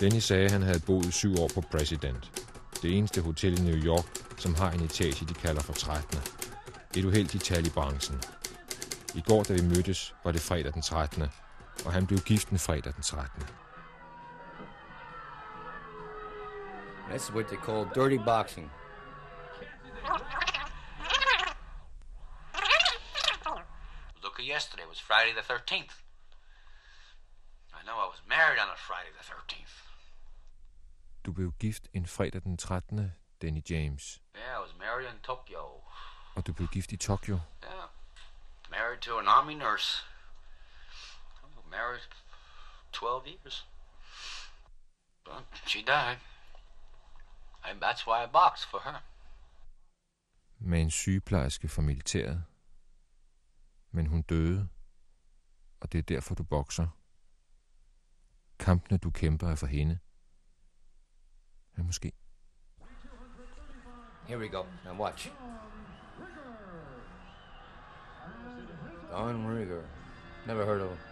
Denny 0.00 0.18
sagde, 0.18 0.44
at 0.44 0.50
han 0.50 0.62
havde 0.62 0.80
boet 0.86 1.14
syv 1.14 1.34
år 1.40 1.50
på 1.54 1.60
President. 1.60 2.42
Det 2.82 2.98
eneste 2.98 3.20
hotel 3.20 3.58
i 3.58 3.62
New 3.62 3.84
York, 3.84 4.04
som 4.38 4.54
har 4.54 4.70
en 4.70 4.80
etage, 4.80 5.26
de 5.26 5.34
kalder 5.34 5.62
for 5.62 5.72
13. 5.72 6.18
Et 6.96 7.04
uheldigt 7.04 7.44
tal 7.44 7.66
i 7.66 7.70
branchen. 7.70 8.20
I 9.14 9.20
går, 9.20 9.42
da 9.42 9.52
vi 9.52 9.62
mødtes, 9.62 10.14
var 10.24 10.32
det 10.32 10.40
fredag 10.40 10.72
den 10.72 10.82
13. 10.82 11.22
Og 11.84 11.92
han 11.92 12.06
blev 12.06 12.18
gift 12.18 12.50
den 12.50 12.58
fredag 12.58 12.94
den 12.94 13.02
13. 13.02 13.42
That's 17.08 17.30
what 17.32 17.48
they 17.48 17.56
call 17.56 17.84
dirty 17.94 18.18
boxing. 18.18 18.70
Look 24.22 24.38
at 24.38 24.46
yesterday. 24.46 24.82
It 24.82 24.88
was 24.88 24.98
Friday 24.98 25.32
the 25.34 25.42
13th. 25.42 26.02
I 27.74 27.84
know 27.84 27.94
I 27.94 28.06
was 28.06 28.20
married 28.28 28.58
on 28.60 28.68
a 28.68 28.76
Friday 28.76 29.10
the 29.18 29.24
13th. 29.24 29.82
Du 31.24 31.32
blev 31.32 31.52
gift 31.58 31.88
en 31.92 32.06
fredag 32.06 32.42
den 32.42 32.56
13. 32.56 33.12
Danny 33.42 33.62
James. 33.70 34.20
Yeah, 34.34 34.58
I 34.58 34.60
was 34.60 34.74
married 34.78 35.08
in 35.08 35.18
Tokyo. 35.22 35.82
Og 36.36 36.46
du 36.46 36.52
blev 36.52 36.68
gift 36.68 36.92
i 36.92 36.96
Tokyo. 36.96 37.40
Yeah. 37.62 37.88
Married 38.70 39.00
to 39.00 39.18
an 39.18 39.28
army 39.28 39.54
nurse. 39.54 40.04
Married 41.70 42.02
12 42.92 43.26
years. 43.26 43.64
But 45.24 45.44
she 45.66 45.82
died. 45.82 46.18
And 47.64 47.82
that's 47.82 48.06
why 48.06 48.24
I 48.24 48.26
boxed 48.32 48.66
for 48.70 48.80
her. 48.84 48.98
Med 50.58 50.80
en 50.80 50.90
sygeplejerske 50.90 51.68
fra 51.68 51.82
militæret. 51.82 52.44
Men 53.90 54.06
hun 54.06 54.22
døde. 54.22 54.68
Og 55.80 55.92
det 55.92 55.98
er 55.98 56.02
derfor, 56.02 56.34
du 56.34 56.42
bokser. 56.42 56.88
Kampene, 58.58 58.98
du 58.98 59.10
kæmper, 59.10 59.48
er 59.48 59.54
for 59.54 59.66
hende. 59.66 59.98
Ja, 61.78 61.82
måske. 61.82 62.12
Here 64.26 64.38
we 64.38 64.48
go. 64.48 64.64
Now 64.84 64.94
watch. 64.94 65.30
Don 69.10 69.46
Rieger. 69.46 69.82
Never 70.46 70.64
heard 70.64 70.80
of 70.80 70.90
him. 70.90 71.11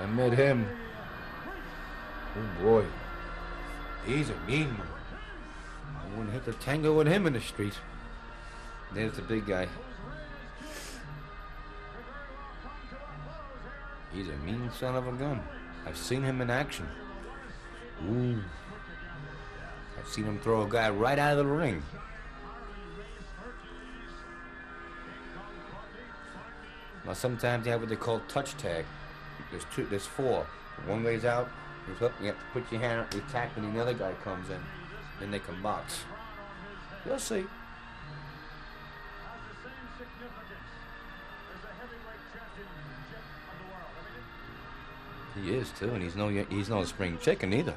I 0.00 0.06
met 0.06 0.32
him. 0.32 0.66
Oh 2.36 2.62
boy. 2.62 2.84
He's 4.06 4.30
a 4.30 4.36
mean 4.46 4.68
one. 4.68 4.88
I 5.96 6.16
wouldn't 6.16 6.32
hit 6.32 6.44
the 6.44 6.52
tango 6.54 6.96
with 6.96 7.08
him 7.08 7.26
in 7.26 7.32
the 7.32 7.40
street. 7.40 7.74
There's 8.94 9.12
the 9.12 9.22
big 9.22 9.46
guy. 9.46 9.68
He's 14.12 14.28
a 14.28 14.36
mean 14.36 14.70
son 14.78 14.96
of 14.96 15.06
a 15.06 15.12
gun. 15.12 15.42
I've 15.86 15.96
seen 15.96 16.22
him 16.22 16.40
in 16.40 16.50
action. 16.50 16.88
Ooh. 18.08 18.42
I've 19.98 20.08
seen 20.08 20.24
him 20.24 20.38
throw 20.38 20.62
a 20.62 20.68
guy 20.68 20.88
right 20.90 21.18
out 21.18 21.32
of 21.32 21.38
the 21.38 21.52
ring. 21.52 21.82
Now 27.04 27.12
sometimes 27.14 27.64
they 27.64 27.70
have 27.70 27.80
what 27.80 27.88
they 27.88 27.96
call 27.96 28.20
touch 28.28 28.56
tag. 28.56 28.84
There's 29.50 29.64
two. 29.74 29.86
There's 29.86 30.06
four. 30.06 30.46
One 30.86 31.02
guy's 31.02 31.24
out. 31.24 31.48
You 31.88 31.94
have 31.94 32.18
to 32.20 32.34
put 32.52 32.70
your 32.70 32.82
hand 32.82 33.00
up, 33.00 33.14
you 33.14 33.20
attack 33.20 33.56
when 33.56 33.72
the 33.72 33.80
other 33.80 33.94
guy 33.94 34.12
comes 34.22 34.50
in. 34.50 34.60
Then 35.20 35.30
they 35.30 35.38
can 35.38 35.60
box. 35.62 36.00
You'll 37.06 37.18
see. 37.18 37.44
He 45.42 45.54
is 45.54 45.70
too, 45.70 45.90
and 45.94 46.02
he's 46.02 46.16
no 46.16 46.28
he's 46.28 46.68
no 46.68 46.84
spring 46.84 47.18
chicken 47.22 47.52
either. 47.52 47.74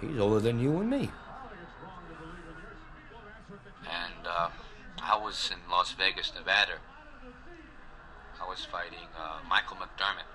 He's 0.00 0.18
older 0.18 0.40
than 0.40 0.60
you 0.60 0.78
and 0.78 0.88
me. 0.88 1.10
And 3.82 4.26
uh, 4.26 4.50
I 5.02 5.16
was 5.16 5.50
in 5.52 5.70
Las 5.70 5.92
Vegas, 5.92 6.32
Nevada. 6.34 6.74
Was 8.50 8.66
fighting 8.66 9.06
uh, 9.14 9.38
Michael 9.48 9.76
McDermott. 9.76 10.26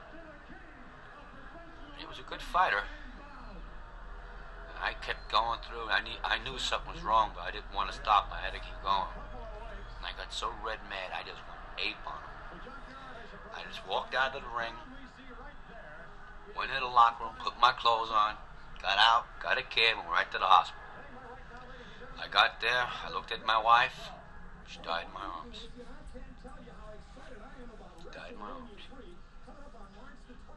He 2.00 2.08
was 2.08 2.18
a 2.18 2.24
good 2.24 2.40
fighter. 2.40 2.88
I 4.80 4.94
kept 5.04 5.30
going 5.30 5.60
through. 5.60 5.92
I 5.92 6.00
knew, 6.00 6.16
I 6.24 6.40
knew 6.40 6.58
something 6.58 6.96
was 6.96 7.04
wrong, 7.04 7.32
but 7.36 7.44
I 7.44 7.52
didn't 7.52 7.76
want 7.76 7.92
to 7.92 7.96
stop. 8.00 8.32
I 8.32 8.40
had 8.40 8.56
to 8.56 8.64
keep 8.64 8.80
going. 8.80 9.12
And 10.00 10.08
I 10.08 10.16
got 10.16 10.32
so 10.32 10.48
red 10.64 10.80
mad, 10.88 11.12
I 11.12 11.28
just 11.28 11.44
went 11.44 11.60
ape 11.76 12.00
on 12.08 12.24
him. 12.24 12.72
I 13.52 13.68
just 13.68 13.84
walked 13.84 14.16
out 14.16 14.32
of 14.32 14.48
the 14.48 14.54
ring, 14.56 14.80
went 16.56 16.72
into 16.72 16.88
the 16.88 16.96
locker 16.96 17.26
room, 17.26 17.36
put 17.44 17.60
my 17.60 17.74
clothes 17.76 18.16
on, 18.16 18.40
got 18.82 18.96
out, 18.96 19.28
got 19.44 19.60
a 19.60 19.64
cab, 19.68 20.00
and 20.00 20.08
went 20.08 20.24
right 20.24 20.32
to 20.32 20.40
the 20.40 20.48
hospital. 20.48 20.80
I 22.16 22.32
got 22.32 22.62
there, 22.64 22.88
I 22.88 23.12
looked 23.12 23.34
at 23.34 23.46
my 23.46 23.60
wife, 23.60 24.08
she 24.72 24.80
died 24.80 25.12
in 25.12 25.14
my 25.14 25.28
arms. 25.28 25.68
She 28.36 28.42
died 28.42 28.42
in 28.42 28.42
my 28.42 28.50
arms. 28.52 28.82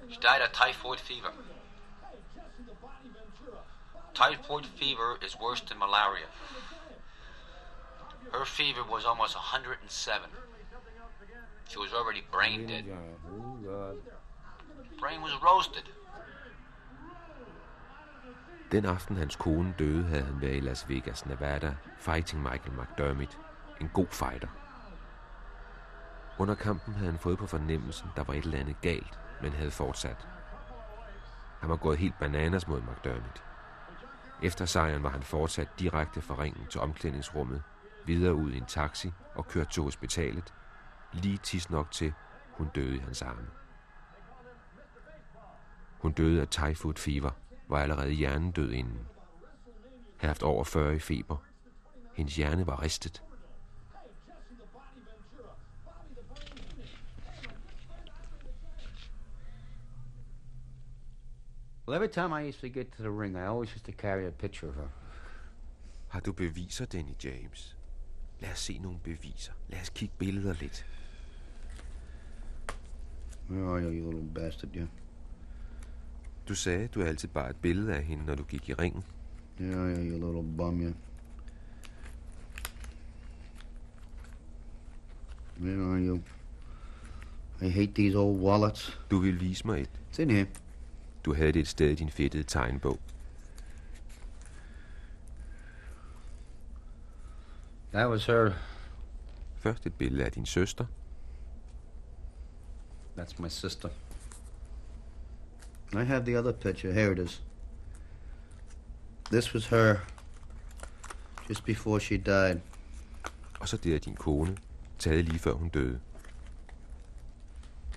She 0.09 0.21
died 0.21 0.43
of 0.43 0.53
typhoid 0.53 1.01
fever. 1.01 1.33
Typhoid 4.15 4.67
fever 4.67 5.19
is 5.25 5.39
worse 5.39 5.61
than 5.61 5.79
malaria. 5.79 6.27
Her 8.33 8.45
fever 8.45 8.83
was 8.91 9.05
almost 9.05 9.35
107. 9.35 10.31
She 11.69 11.79
was 11.79 11.93
already 11.93 12.23
brain 12.33 12.65
oh, 12.65 12.69
dead. 12.69 12.85
Oh, 13.69 13.95
brain 14.99 15.23
was 15.23 15.33
roasted. 15.43 15.85
Den 18.73 18.85
aften 18.85 19.17
hans 19.17 19.37
kone 19.37 19.75
døde, 19.79 20.05
havde 20.05 20.25
han 20.25 20.41
været 20.41 20.57
i 20.57 20.61
Las 20.61 20.89
Vegas, 20.89 21.27
Nevada, 21.27 21.77
fighting 21.99 22.43
Michael 22.43 22.73
McDermott. 22.73 23.39
En 23.81 23.91
god 23.95 24.07
fighter. 24.11 24.49
Under 26.39 26.55
kampen 26.55 26.95
havde 26.95 27.11
han 27.11 27.19
fået 27.19 27.39
på 27.39 27.47
fornemmelsen, 27.47 28.09
der 28.17 28.25
var 28.25 28.35
et 28.35 28.45
eller 28.45 28.59
andet 28.59 28.81
galt, 28.81 29.19
men 29.43 29.53
havde 29.53 29.71
fortsat. 29.71 30.29
Han 31.61 31.71
var 31.71 31.77
gået 31.77 31.99
helt 31.99 32.19
bananas 32.19 32.69
mod 32.69 32.81
McDermott. 32.81 33.43
Efter 34.43 34.65
sejren 34.65 35.03
var 35.03 35.09
han 35.09 35.23
fortsat 35.23 35.69
direkte 35.79 36.21
fra 36.21 36.43
ringen 36.43 36.67
til 36.67 36.81
omklædningsrummet, 36.81 37.63
videre 38.07 38.35
ud 38.35 38.53
i 38.53 38.57
en 38.57 38.65
taxi 38.65 39.13
og 39.35 39.49
kørt 39.49 39.69
til 39.69 39.83
hospitalet, 39.83 40.55
lige 41.13 41.37
tids 41.37 41.71
nok 41.71 41.91
til, 41.91 42.13
hun 42.53 42.69
døde 42.75 42.97
i 42.97 42.99
hans 42.99 43.23
arme. 43.23 43.47
Hun 45.99 46.13
døde 46.13 46.41
af 46.41 46.49
typhoid 46.49 46.95
fever, 46.95 47.31
var 47.69 47.79
allerede 47.79 48.11
hjernedød 48.11 48.73
inden. 48.73 49.07
Havde 50.19 50.29
haft 50.29 50.43
over 50.43 50.65
40 50.65 50.97
i 50.97 50.99
feber. 50.99 51.37
Hendes 52.15 52.37
hjerne 52.37 52.67
var 52.67 52.83
ristet. 52.83 53.23
Well, 61.89 61.95
every 61.95 62.09
time 62.09 62.35
I 62.35 62.43
used 62.43 62.61
to 62.61 62.69
get 62.69 62.93
to 62.97 63.03
the 63.03 63.11
ring, 63.11 63.35
I 63.35 63.47
always 63.47 63.71
used 63.73 63.87
to 63.87 63.93
carry 63.93 64.27
a 64.27 64.31
picture 64.31 64.69
of 64.69 64.75
her. 64.75 64.89
Har 66.09 66.21
du 66.21 66.33
beviser, 66.33 66.85
Danny 66.85 67.15
James? 67.25 67.77
Lad 68.41 68.53
os 68.53 68.59
se 68.59 68.79
nogle 68.79 68.99
beviser. 68.99 69.53
Lad 69.69 69.81
os 69.81 69.89
kigge 69.89 70.15
billeder 70.19 70.55
lidt. 70.61 70.87
Where 73.51 73.65
are 73.65 73.83
you, 73.83 73.91
you 73.91 74.11
little 74.11 74.31
bastard, 74.35 74.77
you? 74.77 74.87
Du 76.49 76.55
sagde, 76.55 76.89
du 76.89 77.01
er 77.01 77.07
altid 77.07 77.29
bare 77.29 77.51
et 77.51 77.57
billede 77.57 77.95
af 77.95 78.05
hende, 78.05 78.25
når 78.25 78.35
du 78.35 78.45
gik 78.45 78.69
i 78.69 78.75
ringen. 78.75 79.05
Yeah, 79.61 79.73
yeah, 79.73 80.09
you 80.09 80.27
little 80.27 80.57
bum, 80.57 80.81
you. 80.81 80.93
Where 85.61 85.93
are 85.93 86.07
you? 86.07 86.23
I 87.61 87.69
hate 87.69 87.93
these 87.93 88.19
old 88.19 88.41
wallets. 88.41 89.01
Du 89.11 89.19
vil 89.19 89.41
vise 89.41 89.67
mig 89.67 89.81
et. 89.81 89.91
It's 90.13 90.23
in 90.23 90.31
here. 90.31 90.47
Du 91.25 91.35
havde 91.35 91.53
det 91.53 91.61
et 91.61 91.69
sted 91.69 91.91
i 91.91 91.95
din 91.95 92.11
fedtede 92.11 92.43
tegnbog. 92.43 92.99
That 97.93 98.09
was 98.09 98.27
her. 98.27 98.53
Først 99.57 99.87
et 99.87 99.95
billede 99.95 100.25
af 100.25 100.33
din 100.33 100.47
søster. 100.47 100.87
That's 103.19 103.43
my 103.43 103.49
sister. 103.49 103.89
I 105.93 106.05
have 106.05 106.25
the 106.25 106.39
other 106.39 106.53
picture. 106.53 106.93
Here 106.93 107.13
it 107.13 107.19
is. 107.19 107.43
This 109.31 109.55
was 109.55 109.67
her 109.67 109.97
just 111.49 111.65
before 111.65 112.01
she 112.01 112.17
died. 112.17 112.61
Og 113.61 113.69
så 113.69 113.77
det 113.77 113.95
er 113.95 113.99
din 113.99 114.15
kone, 114.15 114.57
taget 114.99 115.25
lige 115.25 115.39
før 115.39 115.53
hun 115.53 115.69
døde. 115.69 116.01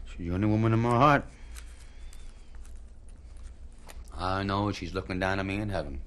She's 0.06 0.18
the 0.18 0.34
only 0.34 0.48
woman 0.48 0.74
in 0.74 0.80
my 0.80 0.88
heart. 0.88 1.22
I 4.22 4.44
know 4.44 4.72
she's 4.72 4.94
looking 4.94 5.20
down 5.20 5.40
at 5.40 5.46
me 5.46 5.56
in 5.56 5.70
heaven. 5.70 6.02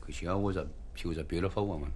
Because 0.00 0.16
she 0.16 0.26
always 0.26 0.56
a 0.56 0.66
she 0.94 1.08
was 1.08 1.18
a 1.18 1.24
beautiful 1.24 1.66
woman. 1.66 1.94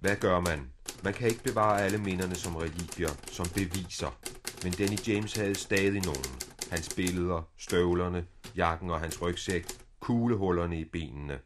Hvad 0.00 0.16
gør 0.16 0.40
man? 0.40 0.70
Man 1.04 1.14
kan 1.14 1.28
ikke 1.28 1.42
bevare 1.42 1.80
alle 1.80 1.98
minderne 1.98 2.34
som 2.34 2.56
religier, 2.56 3.08
som 3.32 3.46
beviser. 3.54 4.18
Men 4.62 4.72
Danny 4.72 5.08
James 5.08 5.36
havde 5.36 5.54
stadig 5.54 6.04
nogen. 6.04 6.34
Hans 6.70 6.94
billeder, 6.96 7.42
støvlerne, 7.56 8.26
jakken 8.56 8.90
og 8.90 9.00
hans 9.00 9.22
rygsæk, 9.22 9.66
kuglehullerne 10.00 10.80
i 10.80 10.84
benene. 10.84 11.38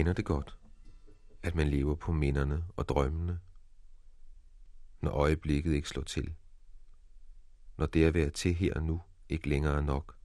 Kender 0.00 0.12
det 0.12 0.24
godt, 0.24 0.58
at 1.42 1.54
man 1.54 1.68
lever 1.68 1.94
på 1.94 2.12
minderne 2.12 2.64
og 2.76 2.88
drømmene, 2.88 3.40
når 5.00 5.10
øjeblikket 5.10 5.72
ikke 5.72 5.88
slår 5.88 6.02
til. 6.02 6.34
Når 7.76 7.86
det 7.86 8.04
at 8.04 8.14
være 8.14 8.30
til 8.30 8.54
her 8.54 8.74
og 8.74 8.82
nu 8.82 9.02
ikke 9.28 9.48
længere 9.48 9.76
er 9.76 9.80
nok. 9.80 10.16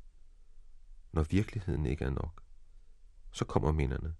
Når 1.11 1.23
virkeligheden 1.23 1.86
ikke 1.86 2.05
er 2.05 2.09
nok, 2.09 2.43
så 3.32 3.45
kommer 3.45 3.71
minderne. 3.71 4.15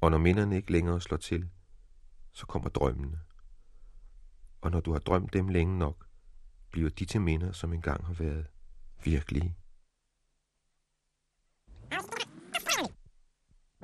Og 0.00 0.10
når 0.10 0.18
minderne 0.18 0.56
ikke 0.56 0.72
længere 0.72 1.00
slår 1.00 1.16
til, 1.16 1.48
så 2.32 2.46
kommer 2.46 2.68
drømmene. 2.68 3.20
Og 4.60 4.70
når 4.70 4.80
du 4.80 4.92
har 4.92 4.98
drømt 4.98 5.32
dem 5.32 5.48
længe 5.48 5.78
nok, 5.78 6.08
bliver 6.70 6.90
de 6.90 7.04
til 7.04 7.20
minder, 7.20 7.52
som 7.52 7.72
engang 7.72 8.06
har 8.06 8.14
været 8.14 8.46
virkelige. 9.04 9.56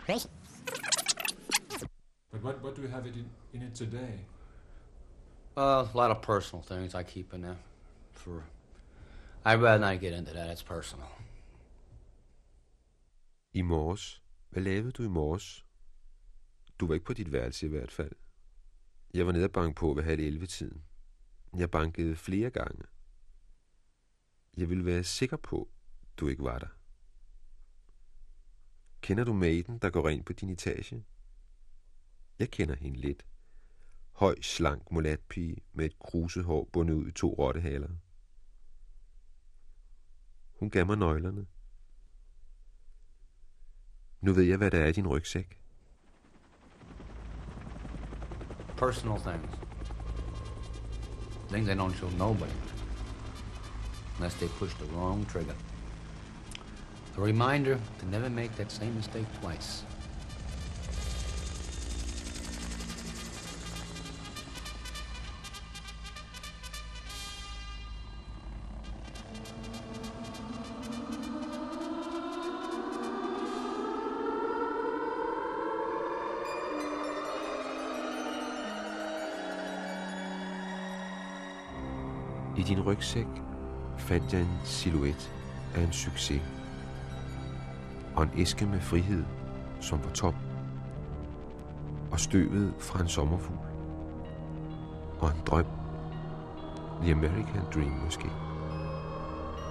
But 0.07 0.27
what, 2.43 2.63
what 2.63 2.77
do 2.77 2.83
you 2.83 2.89
have 2.89 3.07
it 3.07 3.15
in, 3.15 3.27
in 3.53 3.63
it 3.63 3.75
today? 3.75 4.27
Uh, 5.57 5.87
a 5.95 5.97
lot 5.97 6.11
of 6.11 6.23
personal 6.23 6.63
things 6.63 6.95
I 6.95 7.03
keep 7.03 7.35
in 7.35 7.43
there. 7.43 7.59
For 8.13 8.45
I'd 9.45 9.61
rather 9.61 9.79
not 9.79 10.01
get 10.01 10.13
into 10.13 10.33
that. 10.33 10.51
It's 10.51 10.63
personal. 10.63 11.09
I 13.55 13.63
morges. 13.63 14.21
Hvad 14.51 14.63
lavede 14.63 14.93
du 14.93 15.03
i 15.03 15.09
morges? 15.09 15.65
Du 16.81 16.87
var 16.87 16.95
ikke 16.95 17.07
på 17.07 17.13
dit 17.13 17.33
værelse 17.33 17.67
i 17.67 17.69
hvert 17.69 17.93
fald. 17.93 18.13
Jeg 19.15 19.27
var 19.27 19.33
nede 19.33 19.45
og 19.45 19.53
banke 19.53 19.75
på 19.75 19.95
ved 19.95 20.03
halv 20.03 20.21
11 20.21 20.47
tiden. 20.47 20.83
Jeg 21.57 21.71
bankede 21.71 22.17
flere 22.17 22.51
gange. 22.51 22.83
Jeg 24.57 24.71
vil 24.71 24.85
være 24.85 25.05
sikker 25.05 25.37
på, 25.37 25.69
du 26.17 26.29
ikke 26.29 26.45
var 26.45 26.59
der. 26.59 26.67
Kender 29.03 29.25
du 29.25 29.33
maiden, 29.33 29.79
der 29.79 29.91
går 29.91 30.09
ind 30.09 30.25
på 30.25 30.33
din 30.33 30.51
etage? 30.51 31.05
Jeg 32.39 32.51
kender 32.51 32.75
hende 32.75 33.01
lidt. 33.01 33.27
Høj, 34.13 34.41
slank 34.41 34.91
mulatpige 34.91 35.57
med 35.73 35.85
et 35.85 35.99
kruset 35.99 36.45
hår 36.45 36.69
bundet 36.73 36.95
ud 36.95 37.09
i 37.09 37.13
to 37.13 37.35
rottehaler. 37.39 37.89
Hun 40.59 40.71
gav 40.71 40.87
mig 40.87 40.97
nøglerne. 40.97 41.47
Nu 44.21 44.33
ved 44.33 44.45
jeg, 44.45 44.57
hvad 44.57 44.71
der 44.71 44.79
er 44.79 44.87
i 44.87 44.93
din 44.93 45.09
rygsæk. 45.09 45.61
Personal 48.77 49.21
things. 49.21 49.59
Things 51.49 51.69
I 51.69 51.73
don't 51.73 51.97
show 51.97 52.11
nobody. 52.11 52.59
Unless 54.17 54.37
they 54.37 54.49
push 54.49 54.77
the 54.77 54.97
wrong 54.97 55.29
trigger. 55.29 55.72
A 57.15 57.21
reminder 57.21 57.79
to 57.99 58.07
never 58.09 58.31
make 58.31 58.57
that 58.57 58.73
same 58.73 58.95
mistake 58.97 59.27
twice. 59.41 59.85
I 82.57 82.63
din 82.63 82.81
rygsæk 82.81 83.27
fandt 83.99 84.33
jeg 84.33 84.41
en 84.41 84.49
silhuet 84.65 85.31
af 85.75 85.83
en 85.83 85.93
succes. 85.93 86.62
Og 88.17 88.23
en 88.23 88.31
æske 88.37 88.67
med 88.67 88.81
frihed, 88.81 89.25
som 89.81 90.05
var 90.05 90.11
tom. 90.11 90.35
Og 92.11 92.21
støvet 92.21 92.75
fra 92.79 93.01
en 93.01 93.09
sommerfugl. 93.09 93.59
Og 95.21 95.29
en 95.29 95.43
drøm. 95.47 95.67
The 97.03 97.13
American 97.13 97.63
Dream 97.75 97.91
måske. 98.05 98.31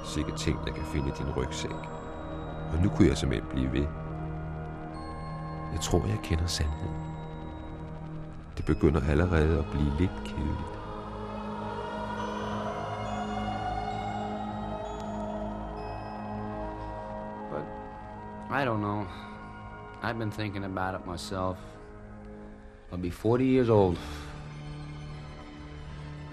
Sikke 0.06 0.32
ting, 0.38 0.60
der 0.66 0.74
kan 0.74 0.84
finde 0.84 1.12
din 1.18 1.32
rygsæk. 1.38 1.72
Og 2.74 2.80
nu 2.84 2.90
kunne 2.90 3.08
jeg 3.08 3.18
simpelthen 3.18 3.50
blive 3.50 3.72
ved. 3.72 3.88
Jeg 5.72 5.80
tror, 5.82 6.06
jeg 6.08 6.20
kender 6.24 6.46
sandheden. 6.46 6.96
Det 8.58 8.66
begynder 8.66 9.02
allerede 9.10 9.60
at 9.60 9.66
blive 9.72 9.92
lidt 10.00 10.22
kedeligt. 10.26 10.81
Been 20.22 20.30
thinking 20.30 20.66
about 20.66 20.94
it 20.94 21.04
myself. 21.08 21.58
I'll 22.92 23.00
be 23.00 23.10
40 23.10 23.44
years 23.44 23.72
old. 23.72 23.98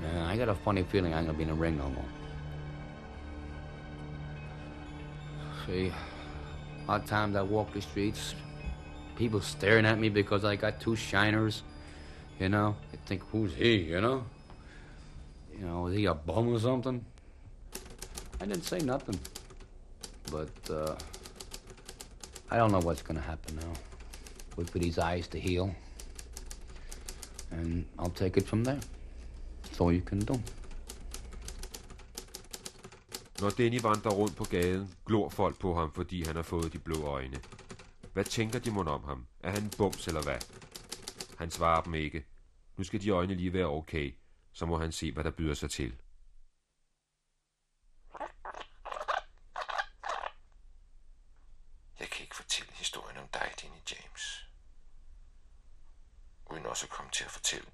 And 0.04 0.26
I 0.26 0.36
got 0.36 0.50
a 0.50 0.54
funny 0.54 0.82
feeling 0.82 1.14
I'm 1.14 1.24
gonna 1.24 1.38
be 1.38 1.44
in 1.44 1.48
the 1.48 1.54
ring 1.54 1.78
no 1.78 1.88
more. 1.88 2.04
See, 5.64 5.90
a 6.84 6.90
lot 6.90 7.00
of 7.00 7.06
times 7.06 7.34
I 7.34 7.40
walk 7.40 7.72
the 7.72 7.80
streets, 7.80 8.34
people 9.16 9.40
staring 9.40 9.86
at 9.86 9.98
me 9.98 10.10
because 10.10 10.44
I 10.44 10.54
got 10.54 10.80
two 10.80 10.94
shiners. 10.94 11.62
You 12.38 12.50
know, 12.50 12.76
they 12.92 12.98
think, 13.06 13.22
who's 13.32 13.54
he? 13.54 13.76
You 13.76 14.02
know, 14.02 14.24
you 15.58 15.64
know, 15.64 15.86
is 15.86 15.96
he 15.96 16.04
a 16.04 16.12
bum 16.12 16.54
or 16.54 16.58
something? 16.58 17.02
I 18.38 18.44
didn't 18.44 18.64
say 18.64 18.80
nothing, 18.80 19.18
but 20.30 20.70
uh, 20.70 20.94
I 22.50 22.56
don't 22.56 22.70
know 22.70 22.80
what's 22.80 23.02
gonna 23.02 23.20
happen 23.20 23.56
now. 23.56 23.72
Wait 24.56 24.70
for 24.70 24.78
these 24.78 24.98
eyes 24.98 25.28
to 25.28 25.38
heal, 25.38 25.74
and 27.50 27.84
I'll 27.98 28.14
take 28.14 28.40
it 28.40 28.48
from 28.48 28.64
there. 28.64 28.80
That's 29.62 29.80
all 29.80 29.92
you 29.92 30.02
can 30.02 30.20
do. 30.20 30.34
Når 33.40 33.50
Denny 33.50 33.82
vandrer 33.82 34.10
rundt 34.10 34.36
på 34.36 34.44
gaden, 34.44 34.94
glor 35.06 35.28
folk 35.28 35.58
på 35.58 35.74
ham, 35.74 35.92
fordi 35.92 36.24
han 36.24 36.36
har 36.36 36.42
fået 36.42 36.72
de 36.72 36.78
blå 36.78 37.04
øjne. 37.04 37.40
Hvad 38.12 38.24
tænker 38.24 38.58
de 38.58 38.70
mon 38.70 38.88
om 38.88 39.04
ham? 39.04 39.26
Er 39.40 39.50
han 39.50 39.62
en 39.62 39.70
bums 39.78 40.06
eller 40.06 40.22
hvad? 40.22 40.38
Han 41.38 41.50
svarer 41.50 41.82
dem 41.82 41.94
ikke. 41.94 42.26
Nu 42.76 42.84
skal 42.84 43.02
de 43.02 43.10
øjne 43.10 43.34
lige 43.34 43.52
være 43.52 43.66
okay. 43.66 44.14
Så 44.52 44.66
må 44.66 44.78
han 44.78 44.92
se, 44.92 45.12
hvad 45.12 45.24
der 45.24 45.30
byder 45.30 45.54
sig 45.54 45.70
til. 45.70 45.96
Jeg 52.00 52.08
kan 52.10 52.22
ikke 52.22 52.36
fortælle 52.36 52.72
historien 52.72 53.16
om 53.18 53.28
dig, 53.28 53.52
Danny 53.62 53.80
James. 53.90 54.46
Uden 56.50 56.66
også 56.66 56.86
at 56.86 56.90
komme 56.90 57.10
til 57.10 57.24
at 57.24 57.30
fortælle. 57.30 57.66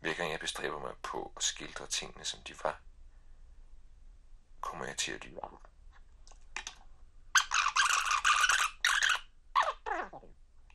Hver 0.00 0.14
gang 0.14 0.30
jeg 0.32 0.40
bestræber 0.40 0.80
mig 0.80 0.94
på 1.02 1.32
at 1.86 1.92
tingene, 1.92 2.24
som 2.24 2.42
de 2.42 2.54
var, 2.64 2.82
kommer 4.60 4.86
jeg 4.86 4.96
til 4.96 5.12
at 5.12 5.24
lyve. 5.24 5.40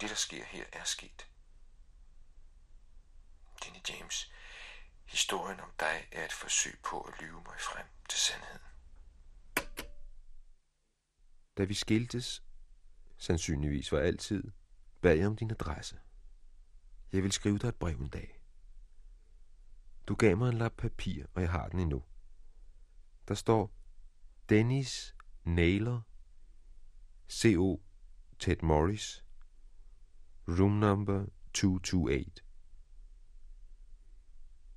Det, 0.01 0.09
der 0.09 0.15
sker 0.15 0.45
her, 0.45 0.65
er 0.73 0.83
sket. 0.83 1.27
Denne 3.63 3.81
James, 3.89 4.31
historien 5.05 5.59
om 5.59 5.71
dig 5.79 6.07
er 6.11 6.25
et 6.25 6.33
forsøg 6.33 6.79
på 6.83 7.01
at 7.01 7.21
lyve 7.21 7.41
mig 7.41 7.59
frem 7.59 7.85
til 8.09 8.19
sandheden. 8.19 8.61
Da 11.57 11.63
vi 11.63 11.73
skiltes, 11.73 12.43
sandsynligvis 13.17 13.89
for 13.89 13.99
altid, 13.99 14.51
bad 15.01 15.15
jeg 15.15 15.27
om 15.27 15.35
din 15.35 15.51
adresse. 15.51 15.99
Jeg 17.11 17.23
vil 17.23 17.31
skrive 17.31 17.57
dig 17.57 17.67
et 17.67 17.75
brev 17.75 17.95
en 17.95 18.09
dag. 18.09 18.40
Du 20.07 20.15
gav 20.15 20.37
mig 20.37 20.49
en 20.49 20.57
lap 20.57 20.71
papir, 20.77 21.25
og 21.33 21.41
jeg 21.41 21.51
har 21.51 21.69
den 21.69 21.79
endnu. 21.79 22.03
Der 23.27 23.33
står 23.33 23.73
Dennis 24.49 25.15
Naylor, 25.43 26.07
C.O. 27.29 27.83
Ted 28.39 28.57
Morris, 28.63 29.25
room 30.47 30.71
number 30.71 31.25
228. 31.53 32.25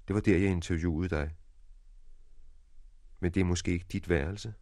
Det 0.09 0.15
var 0.15 0.21
der, 0.21 0.39
jeg 0.39 0.51
interviewede 0.51 1.09
dig. 1.09 1.37
Men 3.21 3.35
det 3.35 3.41
er 3.41 3.45
måske 3.45 3.73
ikke 3.73 3.87
dit 3.93 4.09
værelse. 4.09 4.55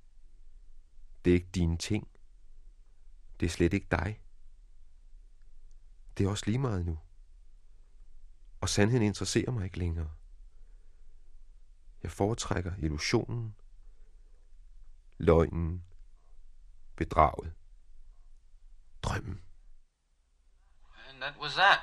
Det 1.25 1.31
er 1.31 1.35
ikke 1.35 1.51
dine 1.55 1.79
ting. 1.79 2.09
Det 3.41 3.47
er 3.47 3.51
slet 3.51 3.73
ikke 3.73 3.87
dig. 3.91 4.23
Det 6.19 6.27
er 6.27 6.31
også 6.31 6.45
lige 6.47 6.59
meget 6.59 6.87
nu. 6.87 6.99
Og 8.61 8.69
sandheden 8.69 9.07
interesserer 9.07 9.51
mig 9.51 9.65
ikke 9.65 9.79
længere. 9.79 10.11
Jeg 12.03 12.11
foretrækker 12.11 12.73
illusionen, 12.79 13.57
løgnen, 15.19 15.85
bedraget, 16.97 17.53
drømmen. 19.03 19.43
And 21.09 21.23
that 21.23 21.37
was 21.41 21.55
that. 21.55 21.81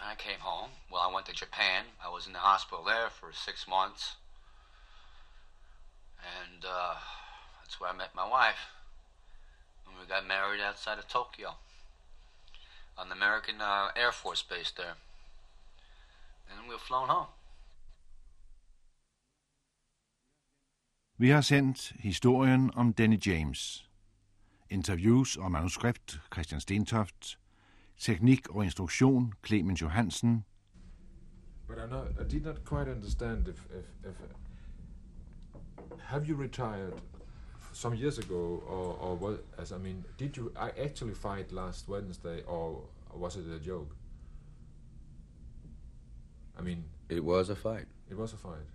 I 0.00 0.14
came 0.14 0.40
home. 0.40 0.70
Well, 0.90 1.02
I 1.02 1.12
went 1.12 1.26
to 1.26 1.32
Japan. 1.32 1.84
I 2.04 2.08
was 2.08 2.26
in 2.26 2.32
the 2.32 2.38
hospital 2.38 2.84
there 2.84 3.10
for 3.10 3.32
six 3.32 3.66
months. 3.68 4.16
And 6.18 6.64
uh, 6.64 6.96
that's 7.58 7.80
where 7.80 7.90
I 7.90 7.96
met 7.96 8.14
my 8.14 8.28
wife. 8.28 8.62
And 9.86 9.98
we 9.98 10.06
got 10.06 10.26
married 10.26 10.60
outside 10.60 10.98
of 10.98 11.08
Tokyo 11.08 11.54
on 12.98 13.08
the 13.08 13.14
American 13.14 13.60
uh, 13.60 13.88
Air 13.96 14.12
Force 14.12 14.42
base 14.42 14.72
there. 14.76 14.96
And 16.50 16.68
we 16.68 16.74
were 16.74 16.78
flown 16.78 17.08
home. 17.08 17.26
Vi 21.18 21.28
har 21.28 21.40
sendt 21.40 21.92
historien 21.98 22.70
om 22.74 22.92
Danny 22.92 23.18
James. 23.26 23.90
Interviews 24.70 25.36
og 25.36 25.50
manuskript 25.52 26.20
Christian 26.32 26.60
Stentoft. 26.60 27.38
Teknik 27.98 28.48
og 28.48 28.64
instruktion 28.64 29.32
Clemens 29.46 29.82
Johansen. 29.82 30.44
But 31.68 31.78
I'm 31.78 31.86
not, 31.90 32.06
I 32.20 32.28
did 32.30 32.42
not 32.44 32.64
quite 32.64 32.90
understand 32.90 33.48
if, 33.48 33.66
if, 33.78 33.84
if 34.10 34.20
uh, 34.20 35.98
have 35.98 36.24
you 36.28 36.42
retired 36.42 36.92
some 37.72 37.96
years 37.96 38.18
ago, 38.18 38.62
or, 38.66 39.02
or 39.02 39.16
what? 39.16 39.40
As 39.58 39.72
I 39.72 39.78
mean, 39.78 40.04
did 40.18 40.36
you 40.36 40.50
I 40.56 40.70
actually 40.84 41.14
fight 41.14 41.52
last 41.52 41.88
Wednesday, 41.88 42.42
or 42.46 42.82
was 43.14 43.36
it 43.36 43.44
a 43.46 43.58
joke? 43.58 43.96
I 46.58 46.62
mean, 46.62 46.84
It 47.08 47.24
was 47.24 47.50
a 47.50 47.56
fight. 47.56 47.86
it 48.10 48.16
was 48.16 48.32
a 48.32 48.36
fight, 48.36 48.66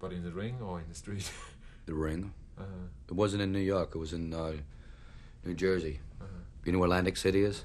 but 0.00 0.12
in 0.12 0.22
the 0.22 0.32
ring 0.32 0.62
or 0.62 0.80
in 0.80 0.88
the 0.88 0.94
street? 0.94 1.32
The 1.86 1.94
ring. 1.94 2.32
Uh-huh. 2.58 2.66
It 3.08 3.14
wasn't 3.14 3.42
in 3.42 3.52
New 3.52 3.58
York. 3.60 3.92
It 3.94 3.98
was 3.98 4.12
in 4.12 4.32
uh, 4.32 4.52
New 5.44 5.54
Jersey. 5.54 6.00
Uh-huh. 6.20 6.28
You 6.64 6.72
know 6.72 6.78
where 6.78 6.86
Atlantic 6.86 7.16
City 7.16 7.42
is? 7.44 7.64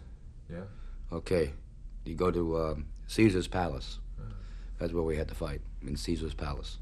Yeah. 0.49 0.63
Okay. 1.11 1.53
You 2.05 2.15
go 2.15 2.31
to 2.31 2.57
um, 2.57 2.85
Caesar's 3.07 3.47
Palace. 3.47 3.99
Uh-huh. 4.19 4.33
That's 4.79 4.93
where 4.93 5.03
we 5.03 5.17
had 5.17 5.27
to 5.27 5.35
fight. 5.35 5.61
in 5.85 5.95
Caesar's 5.97 6.33
palace. 6.33 6.77